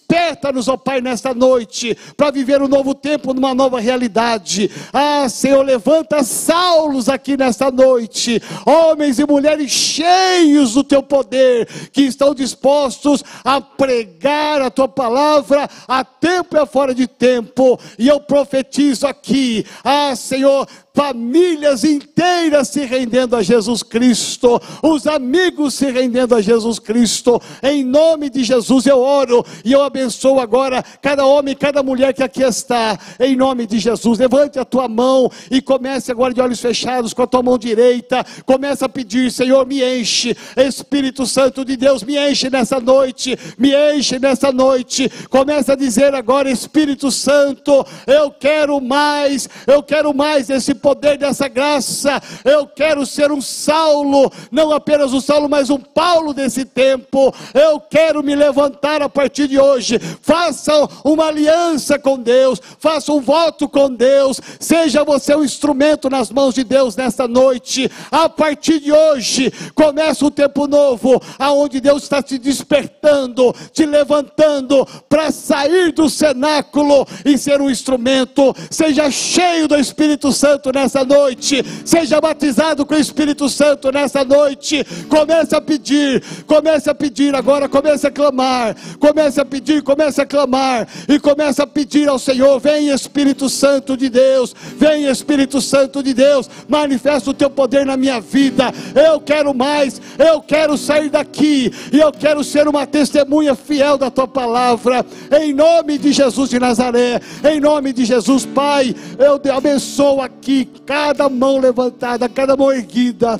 Desperta-nos, 0.09 0.67
ó 0.67 0.75
Pai, 0.75 1.01
nesta 1.01 1.35
noite, 1.35 1.95
para 2.17 2.31
viver 2.31 2.63
um 2.63 2.67
novo 2.67 2.95
tempo, 2.95 3.31
numa 3.31 3.53
nova 3.53 3.79
realidade. 3.79 4.71
Ah, 4.91 5.29
Senhor, 5.29 5.63
levanta 5.63 6.23
Saulos 6.23 7.07
aqui 7.07 7.37
nesta 7.37 7.69
noite, 7.69 8.41
homens 8.65 9.19
e 9.19 9.25
mulheres 9.25 9.69
cheios 9.69 10.73
do 10.73 10.83
teu 10.83 11.03
poder, 11.03 11.67
que 11.91 12.01
estão 12.01 12.33
dispostos 12.33 13.23
a 13.43 13.61
pregar 13.61 14.63
a 14.63 14.71
tua 14.71 14.87
palavra 14.87 15.69
a 15.87 16.03
tempo 16.03 16.55
e 16.55 16.59
a 16.59 16.65
fora 16.65 16.95
de 16.95 17.05
tempo. 17.05 17.79
E 17.99 18.07
eu 18.07 18.19
profetizo 18.19 19.05
aqui, 19.05 19.63
ah 19.83 20.15
Senhor, 20.15 20.67
famílias 20.99 21.85
inteiras 21.85 22.67
se 22.67 22.83
rendendo 22.83 23.33
a 23.33 23.41
Jesus 23.41 23.81
Cristo, 23.81 24.61
os 24.83 25.07
amigos 25.07 25.75
se 25.75 25.89
rendendo 25.89 26.35
a 26.35 26.41
Jesus 26.41 26.77
Cristo, 26.77 27.41
em 27.63 27.85
nome 27.85 28.29
de 28.29 28.43
Jesus 28.43 28.85
eu 28.85 28.99
oro 28.99 29.45
e 29.63 29.71
eu 29.71 29.81
abençoo 29.81 30.41
agora 30.41 30.83
cada 31.01 31.25
homem, 31.25 31.55
cada 31.55 31.81
mulher 31.81 32.13
que 32.13 32.21
aqui 32.21 32.43
está, 32.43 32.99
em 33.17 33.33
nome 33.33 33.65
de 33.65 33.79
Jesus. 33.79 34.19
Levante 34.19 34.59
a 34.59 34.65
tua 34.65 34.89
mão 34.89 35.31
e 35.49 35.61
comece 35.61 36.11
agora 36.11 36.33
de 36.33 36.41
olhos 36.41 36.59
fechados 36.59 37.13
com 37.13 37.23
a 37.23 37.27
tua 37.27 37.41
mão 37.41 37.57
direita, 37.57 38.25
comece 38.45 38.83
a 38.83 38.89
pedir, 38.89 39.31
Senhor, 39.31 39.65
me 39.65 39.81
enche, 39.81 40.35
Espírito 40.57 41.25
Santo 41.25 41.63
de 41.63 41.77
Deus, 41.77 42.03
me 42.03 42.17
enche 42.17 42.49
nessa 42.49 42.77
noite, 42.81 43.39
me 43.57 43.71
enche 43.95 44.19
nessa 44.19 44.51
noite. 44.51 45.09
Comece 45.29 45.71
a 45.71 45.75
dizer 45.75 46.13
agora, 46.13 46.51
Espírito 46.51 47.09
Santo, 47.09 47.85
eu 48.05 48.31
quero 48.31 48.81
mais, 48.81 49.47
eu 49.65 49.81
quero 49.81 50.13
mais 50.13 50.49
esse 50.49 50.75
poder 50.75 50.88
poder 50.89 51.19
dessa 51.19 51.47
graça. 51.47 52.19
Eu 52.43 52.65
quero 52.65 53.05
ser 53.05 53.31
um 53.31 53.39
Saulo, 53.39 54.31
não 54.51 54.71
apenas 54.71 55.13
um 55.13 55.21
Saulo, 55.21 55.47
mas 55.47 55.69
um 55.69 55.77
Paulo 55.77 56.33
desse 56.33 56.65
tempo. 56.65 57.31
Eu 57.53 57.79
quero 57.79 58.23
me 58.23 58.33
levantar 58.33 58.99
a 59.03 59.07
partir 59.07 59.47
de 59.47 59.59
hoje. 59.59 59.99
Faça 59.99 60.73
uma 61.03 61.27
aliança 61.27 61.99
com 61.99 62.17
Deus, 62.17 62.59
faça 62.79 63.13
um 63.13 63.21
voto 63.21 63.69
com 63.69 63.93
Deus. 63.93 64.41
Seja 64.59 65.03
você 65.03 65.35
um 65.35 65.43
instrumento 65.43 66.09
nas 66.09 66.31
mãos 66.31 66.55
de 66.55 66.63
Deus 66.63 66.95
nesta 66.95 67.27
noite. 67.27 67.91
A 68.09 68.27
partir 68.27 68.79
de 68.79 68.91
hoje, 68.91 69.53
começa 69.75 70.25
um 70.25 70.31
tempo 70.31 70.65
novo, 70.65 71.21
aonde 71.37 71.79
Deus 71.79 72.01
está 72.01 72.23
te 72.23 72.39
despertando, 72.39 73.53
te 73.71 73.85
levantando 73.85 74.87
para 75.07 75.29
sair 75.31 75.91
do 75.91 76.09
cenáculo 76.09 77.05
e 77.23 77.37
ser 77.37 77.61
um 77.61 77.69
instrumento. 77.69 78.55
Seja 78.71 79.11
cheio 79.11 79.67
do 79.67 79.75
Espírito 79.75 80.31
Santo 80.31 80.68
nessa 80.71 81.03
noite. 81.03 81.63
Seja 81.85 82.19
batizado 82.21 82.85
com 82.85 82.93
o 82.93 82.99
Espírito 82.99 83.49
Santo 83.49 83.91
nessa 83.91 84.23
noite. 84.23 84.85
Comece 85.07 85.55
a 85.55 85.61
pedir, 85.61 86.23
comece 86.45 86.89
a 86.89 86.95
pedir 86.95 87.35
agora, 87.35 87.67
comece 87.67 88.07
a 88.07 88.11
clamar, 88.11 88.75
comece 88.99 89.39
a 89.39 89.45
pedir, 89.45 89.81
comece 89.81 90.21
a 90.21 90.25
clamar 90.25 90.87
e 91.07 91.19
comece 91.19 91.61
a 91.61 91.67
pedir 91.67 92.07
ao 92.07 92.19
Senhor: 92.19 92.59
vem 92.59 92.89
Espírito 92.89 93.49
Santo 93.49 93.95
de 93.95 94.09
Deus, 94.09 94.55
vem 94.77 95.05
Espírito 95.05 95.61
Santo 95.61 96.03
de 96.03 96.13
Deus, 96.13 96.49
manifesta 96.67 97.29
o 97.29 97.33
teu 97.33 97.49
poder 97.49 97.85
na 97.85 97.97
minha 97.97 98.19
vida. 98.19 98.73
Eu 98.95 99.19
quero 99.19 99.53
mais, 99.53 100.01
eu 100.17 100.41
quero 100.41 100.77
sair 100.77 101.09
daqui 101.09 101.71
e 101.91 101.99
eu 101.99 102.11
quero 102.11 102.43
ser 102.43 102.67
uma 102.67 102.85
testemunha 102.85 103.55
fiel 103.55 103.97
da 103.97 104.09
tua 104.09 104.27
palavra. 104.27 105.05
Em 105.41 105.53
nome 105.53 105.97
de 105.97 106.11
Jesus 106.11 106.49
de 106.49 106.59
Nazaré, 106.59 107.19
em 107.43 107.59
nome 107.59 107.93
de 107.93 108.05
Jesus, 108.05 108.45
Pai, 108.45 108.95
eu 109.17 109.39
te 109.39 109.49
abençoo 109.49 110.21
aqui 110.21 110.58
cada 110.65 111.29
mão 111.29 111.59
levantada, 111.59 112.27
cada 112.29 112.55
mão 112.55 112.71
erguida, 112.71 113.39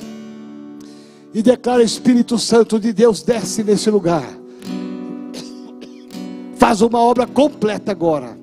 e 1.32 1.42
declara: 1.42 1.82
Espírito 1.82 2.38
Santo 2.38 2.78
de 2.78 2.92
Deus, 2.92 3.22
desce 3.22 3.62
nesse 3.62 3.90
lugar, 3.90 4.28
faz 6.56 6.80
uma 6.80 6.98
obra 6.98 7.26
completa 7.26 7.92
agora, 7.92 8.36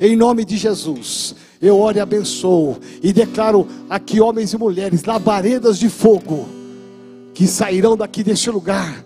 em 0.00 0.16
nome 0.16 0.44
de 0.44 0.56
Jesus. 0.56 1.34
Eu 1.60 1.80
oro 1.80 1.98
e 1.98 2.00
abençoo, 2.00 2.78
e 3.02 3.12
declaro 3.12 3.66
aqui, 3.90 4.20
homens 4.20 4.52
e 4.52 4.58
mulheres, 4.58 5.04
labaredas 5.04 5.76
de 5.76 5.88
fogo, 5.88 6.48
que 7.34 7.48
sairão 7.48 7.96
daqui 7.96 8.22
deste 8.22 8.48
lugar, 8.48 9.04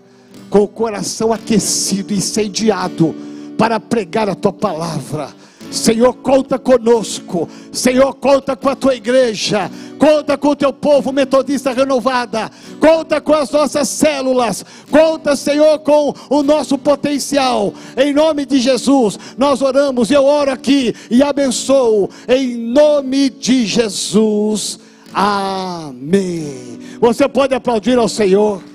com 0.51 0.59
o 0.59 0.67
coração 0.67 1.33
aquecido, 1.33 2.13
incendiado, 2.13 3.15
para 3.57 3.79
pregar 3.79 4.29
a 4.29 4.35
tua 4.35 4.53
palavra 4.53 5.33
Senhor, 5.73 6.13
conta 6.13 6.59
conosco. 6.59 7.49
Senhor, 7.71 8.13
conta 8.13 8.55
com 8.55 8.69
a 8.69 8.75
tua 8.75 8.93
igreja. 8.93 9.71
Conta 9.97 10.37
com 10.37 10.49
o 10.49 10.55
teu 10.55 10.71
povo 10.71 11.11
metodista 11.11 11.71
renovada. 11.71 12.51
Conta 12.79 13.19
com 13.19 13.33
as 13.33 13.49
nossas 13.49 13.89
células. 13.89 14.63
Conta, 14.91 15.35
Senhor, 15.35 15.79
com 15.79 16.13
o 16.29 16.43
nosso 16.43 16.77
potencial. 16.77 17.73
Em 17.97 18.13
nome 18.13 18.45
de 18.45 18.59
Jesus, 18.59 19.17
nós 19.35 19.63
oramos. 19.63 20.11
Eu 20.11 20.23
oro 20.23 20.51
aqui 20.51 20.93
e 21.09 21.23
abençoo. 21.23 22.07
Em 22.27 22.55
nome 22.55 23.31
de 23.31 23.65
Jesus. 23.65 24.79
Amém. 25.11 26.79
Você 26.99 27.27
pode 27.27 27.55
aplaudir 27.55 27.97
ao 27.97 28.07
Senhor. 28.07 28.72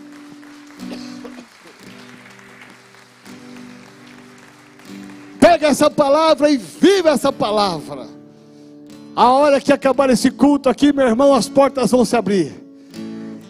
Pega 5.48 5.68
essa 5.68 5.88
palavra 5.88 6.50
e 6.50 6.58
viva 6.58 7.08
essa 7.08 7.32
palavra. 7.32 8.06
A 9.16 9.32
hora 9.32 9.58
que 9.58 9.72
acabar 9.72 10.10
esse 10.10 10.30
culto 10.30 10.68
aqui, 10.68 10.92
meu 10.92 11.06
irmão, 11.06 11.32
as 11.32 11.48
portas 11.48 11.90
vão 11.90 12.04
se 12.04 12.14
abrir. 12.14 12.52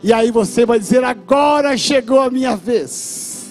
E 0.01 0.13
aí 0.13 0.31
você 0.31 0.65
vai 0.65 0.79
dizer: 0.79 1.03
agora 1.03 1.77
chegou 1.77 2.21
a 2.21 2.31
minha 2.31 2.55
vez. 2.55 3.49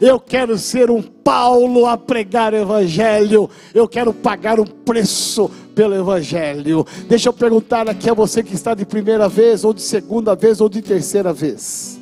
Eu 0.00 0.18
quero 0.18 0.56
ser 0.56 0.90
um 0.90 1.02
Paulo 1.02 1.84
a 1.84 1.98
pregar 1.98 2.54
Evangelho. 2.54 3.50
Eu 3.74 3.86
quero 3.86 4.14
pagar 4.14 4.58
um 4.58 4.64
preço 4.64 5.50
pelo 5.74 5.94
Evangelho. 5.94 6.86
Deixa 7.06 7.28
eu 7.28 7.32
perguntar 7.34 7.90
aqui 7.90 8.08
a 8.08 8.14
você 8.14 8.42
que 8.42 8.54
está 8.54 8.72
de 8.72 8.86
primeira 8.86 9.28
vez, 9.28 9.64
ou 9.64 9.74
de 9.74 9.82
segunda 9.82 10.34
vez, 10.34 10.62
ou 10.62 10.68
de 10.70 10.80
terceira 10.80 11.30
vez. 11.30 12.01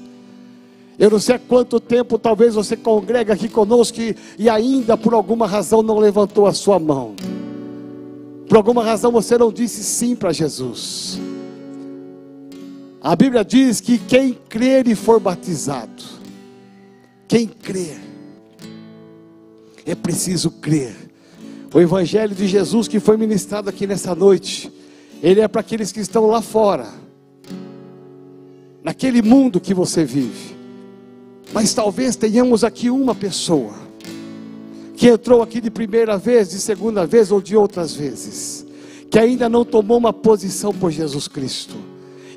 Eu 1.00 1.08
não 1.08 1.18
sei 1.18 1.36
há 1.36 1.38
quanto 1.38 1.80
tempo 1.80 2.18
talvez 2.18 2.54
você 2.54 2.76
congrega 2.76 3.32
aqui 3.32 3.48
conosco 3.48 3.98
e, 3.98 4.14
e 4.38 4.50
ainda 4.50 4.98
por 4.98 5.14
alguma 5.14 5.46
razão 5.46 5.80
não 5.80 5.98
levantou 5.98 6.46
a 6.46 6.52
sua 6.52 6.78
mão. 6.78 7.14
Por 8.46 8.58
alguma 8.58 8.84
razão 8.84 9.10
você 9.10 9.38
não 9.38 9.50
disse 9.50 9.82
sim 9.82 10.14
para 10.14 10.30
Jesus. 10.30 11.18
A 13.00 13.16
Bíblia 13.16 13.42
diz 13.42 13.80
que 13.80 13.96
quem 13.96 14.34
crer 14.46 14.86
e 14.88 14.94
for 14.94 15.18
batizado, 15.18 16.02
quem 17.26 17.46
crer, 17.46 17.98
é 19.86 19.94
preciso 19.94 20.50
crer. 20.50 20.94
O 21.72 21.80
Evangelho 21.80 22.34
de 22.34 22.46
Jesus 22.46 22.86
que 22.86 23.00
foi 23.00 23.16
ministrado 23.16 23.70
aqui 23.70 23.86
nessa 23.86 24.14
noite, 24.14 24.70
ele 25.22 25.40
é 25.40 25.48
para 25.48 25.62
aqueles 25.62 25.92
que 25.92 26.00
estão 26.00 26.26
lá 26.26 26.42
fora, 26.42 26.88
naquele 28.82 29.22
mundo 29.22 29.58
que 29.58 29.72
você 29.72 30.04
vive. 30.04 30.59
Mas 31.52 31.74
talvez 31.74 32.16
tenhamos 32.16 32.62
aqui 32.62 32.90
uma 32.90 33.14
pessoa 33.14 33.74
que 34.96 35.08
entrou 35.08 35.42
aqui 35.42 35.60
de 35.60 35.70
primeira 35.70 36.18
vez, 36.18 36.50
de 36.50 36.60
segunda 36.60 37.06
vez 37.06 37.32
ou 37.32 37.40
de 37.40 37.56
outras 37.56 37.94
vezes, 37.94 38.66
que 39.10 39.18
ainda 39.18 39.48
não 39.48 39.64
tomou 39.64 39.96
uma 39.96 40.12
posição 40.12 40.72
por 40.72 40.90
Jesus 40.90 41.26
Cristo. 41.26 41.74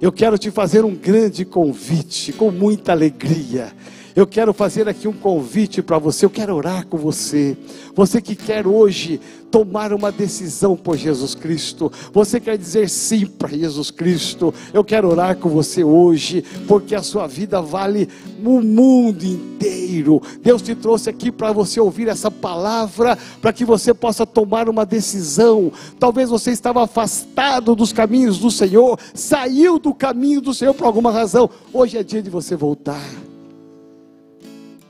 Eu 0.01 0.11
quero 0.11 0.37
te 0.37 0.49
fazer 0.49 0.83
um 0.83 0.95
grande 0.95 1.45
convite, 1.45 2.33
com 2.33 2.51
muita 2.51 2.91
alegria. 2.91 3.71
Eu 4.15 4.27
quero 4.27 4.53
fazer 4.53 4.87
aqui 4.87 5.07
um 5.07 5.13
convite 5.13 5.81
para 5.81 5.97
você, 5.97 6.25
eu 6.25 6.29
quero 6.29 6.55
orar 6.55 6.85
com 6.85 6.97
você. 6.97 7.57
Você 7.95 8.21
que 8.21 8.35
quer 8.35 8.67
hoje 8.67 9.19
tomar 9.49 9.91
uma 9.91 10.11
decisão 10.11 10.75
por 10.75 10.97
Jesus 10.97 11.33
Cristo, 11.33 11.91
você 12.11 12.39
quer 12.39 12.57
dizer 12.57 12.89
sim 12.89 13.25
para 13.25 13.49
Jesus 13.49 13.89
Cristo. 13.89 14.53
Eu 14.71 14.83
quero 14.83 15.09
orar 15.09 15.37
com 15.37 15.49
você 15.49 15.83
hoje, 15.83 16.43
porque 16.67 16.93
a 16.93 17.01
sua 17.01 17.27
vida 17.27 17.59
vale 17.61 18.07
o 18.43 18.61
mundo 18.61 19.23
inteiro. 19.23 20.21
Deus 20.41 20.61
te 20.61 20.75
trouxe 20.75 21.09
aqui 21.09 21.31
para 21.31 21.51
você 21.51 21.79
ouvir 21.79 22.07
essa 22.07 22.29
palavra, 22.29 23.17
para 23.41 23.53
que 23.53 23.65
você 23.65 23.95
possa 23.95 24.27
tomar 24.27 24.69
uma 24.69 24.85
decisão. 24.85 25.71
Talvez 25.99 26.29
você 26.29 26.51
estava 26.51 26.83
afastado 26.83 27.75
dos 27.75 27.91
caminhos 27.91 28.37
do 28.37 28.51
Senhor, 28.51 28.99
saiu 29.13 29.79
do 29.79 29.93
caminho 29.93 30.39
do 30.41 30.53
Senhor 30.53 30.73
por 30.73 30.85
alguma 30.85 31.11
razão. 31.11 31.49
Hoje 31.71 31.97
é 31.97 32.03
dia 32.03 32.21
de 32.21 32.29
você 32.29 32.55
voltar. 32.55 33.32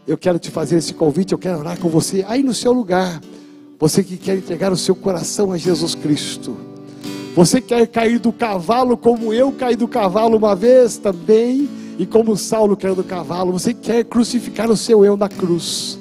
Eu 0.06 0.18
quero 0.18 0.38
te 0.38 0.52
fazer 0.52 0.78
esse 0.78 0.94
convite, 0.94 1.32
eu 1.32 1.38
quero 1.38 1.60
orar 1.60 1.80
com 1.80 1.88
você 1.88 2.26
aí 2.28 2.44
no 2.44 2.54
seu 2.54 2.74
lugar. 2.74 3.22
Você 3.80 4.04
que 4.04 4.18
quer 4.18 4.38
entregar 4.38 4.72
o 4.72 4.78
seu 4.78 4.96
coração 4.96 5.52
a 5.52 5.58
Jesus 5.58 5.96
Cristo. 5.96 6.58
Você 7.36 7.62
quer 7.62 7.88
cair 7.88 8.20
do 8.20 8.32
cavalo 8.32 8.98
como 8.98 9.34
eu 9.34 9.52
caí 9.52 9.76
do 9.76 9.88
cavalo 9.88 10.38
uma 10.38 10.56
vez 10.56 10.98
também, 10.98 11.68
e 11.98 12.06
como 12.06 12.36
Saulo 12.36 12.76
caiu 12.76 12.96
do 12.96 13.04
cavalo. 13.04 13.54
Você 13.54 13.74
quer 13.74 14.04
crucificar 14.04 14.70
o 14.70 14.78
seu 14.78 15.06
eu 15.06 15.16
na 15.16 15.30
cruz. 15.30 15.98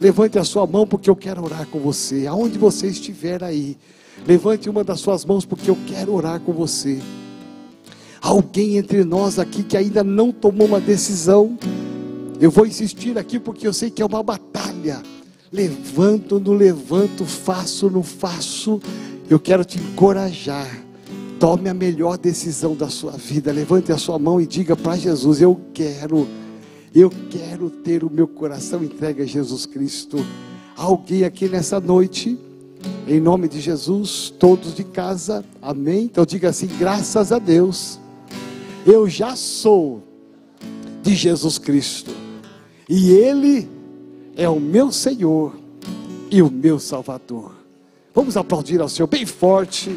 Levante 0.00 0.38
a 0.38 0.44
sua 0.44 0.66
mão 0.66 0.86
porque 0.86 1.10
eu 1.10 1.16
quero 1.16 1.44
orar 1.44 1.66
com 1.66 1.80
você. 1.80 2.26
Aonde 2.26 2.56
você 2.56 2.86
estiver 2.86 3.42
aí, 3.42 3.76
levante 4.26 4.68
uma 4.68 4.84
das 4.84 5.00
suas 5.00 5.24
mãos 5.24 5.44
porque 5.44 5.70
eu 5.70 5.78
quero 5.86 6.14
orar 6.14 6.40
com 6.40 6.52
você. 6.52 7.00
Alguém 8.20 8.76
entre 8.76 9.04
nós 9.04 9.38
aqui 9.38 9.62
que 9.62 9.76
ainda 9.76 10.04
não 10.04 10.32
tomou 10.32 10.66
uma 10.66 10.80
decisão, 10.80 11.58
eu 12.40 12.50
vou 12.50 12.66
insistir 12.66 13.16
aqui 13.18 13.38
porque 13.38 13.66
eu 13.66 13.72
sei 13.72 13.90
que 13.90 14.02
é 14.02 14.06
uma 14.06 14.22
batalha. 14.22 15.02
Levanto, 15.52 16.40
não 16.40 16.52
levanto, 16.52 17.24
faço, 17.24 17.88
não 17.88 18.02
faço. 18.02 18.80
Eu 19.30 19.38
quero 19.38 19.64
te 19.64 19.78
encorajar. 19.78 20.82
Tome 21.38 21.68
a 21.68 21.74
melhor 21.74 22.18
decisão 22.18 22.74
da 22.74 22.88
sua 22.88 23.12
vida. 23.12 23.52
Levante 23.52 23.92
a 23.92 23.98
sua 23.98 24.18
mão 24.18 24.40
e 24.40 24.46
diga 24.46 24.74
para 24.74 24.96
Jesus: 24.96 25.40
Eu 25.40 25.60
quero, 25.72 26.26
eu 26.94 27.10
quero 27.30 27.70
ter 27.70 28.02
o 28.02 28.10
meu 28.10 28.26
coração 28.26 28.82
entregue 28.82 29.22
a 29.22 29.26
Jesus 29.26 29.64
Cristo. 29.64 30.24
Alguém 30.76 31.22
aqui 31.22 31.48
nessa 31.48 31.78
noite, 31.78 32.36
em 33.06 33.20
nome 33.20 33.48
de 33.48 33.60
Jesus, 33.60 34.34
todos 34.38 34.74
de 34.74 34.82
casa, 34.82 35.44
amém? 35.62 36.04
Então 36.04 36.26
diga 36.26 36.48
assim: 36.48 36.66
graças 36.78 37.30
a 37.30 37.38
Deus, 37.38 38.00
eu 38.84 39.08
já 39.08 39.36
sou 39.36 40.02
de 41.00 41.14
Jesus 41.14 41.58
Cristo. 41.58 42.23
E 42.88 43.10
Ele 43.12 43.68
é 44.36 44.48
o 44.48 44.60
meu 44.60 44.92
Senhor 44.92 45.54
e 46.30 46.42
o 46.42 46.50
meu 46.50 46.78
Salvador. 46.78 47.52
Vamos 48.14 48.36
aplaudir 48.36 48.80
ao 48.80 48.88
Senhor 48.88 49.06
bem 49.06 49.26
forte. 49.26 49.96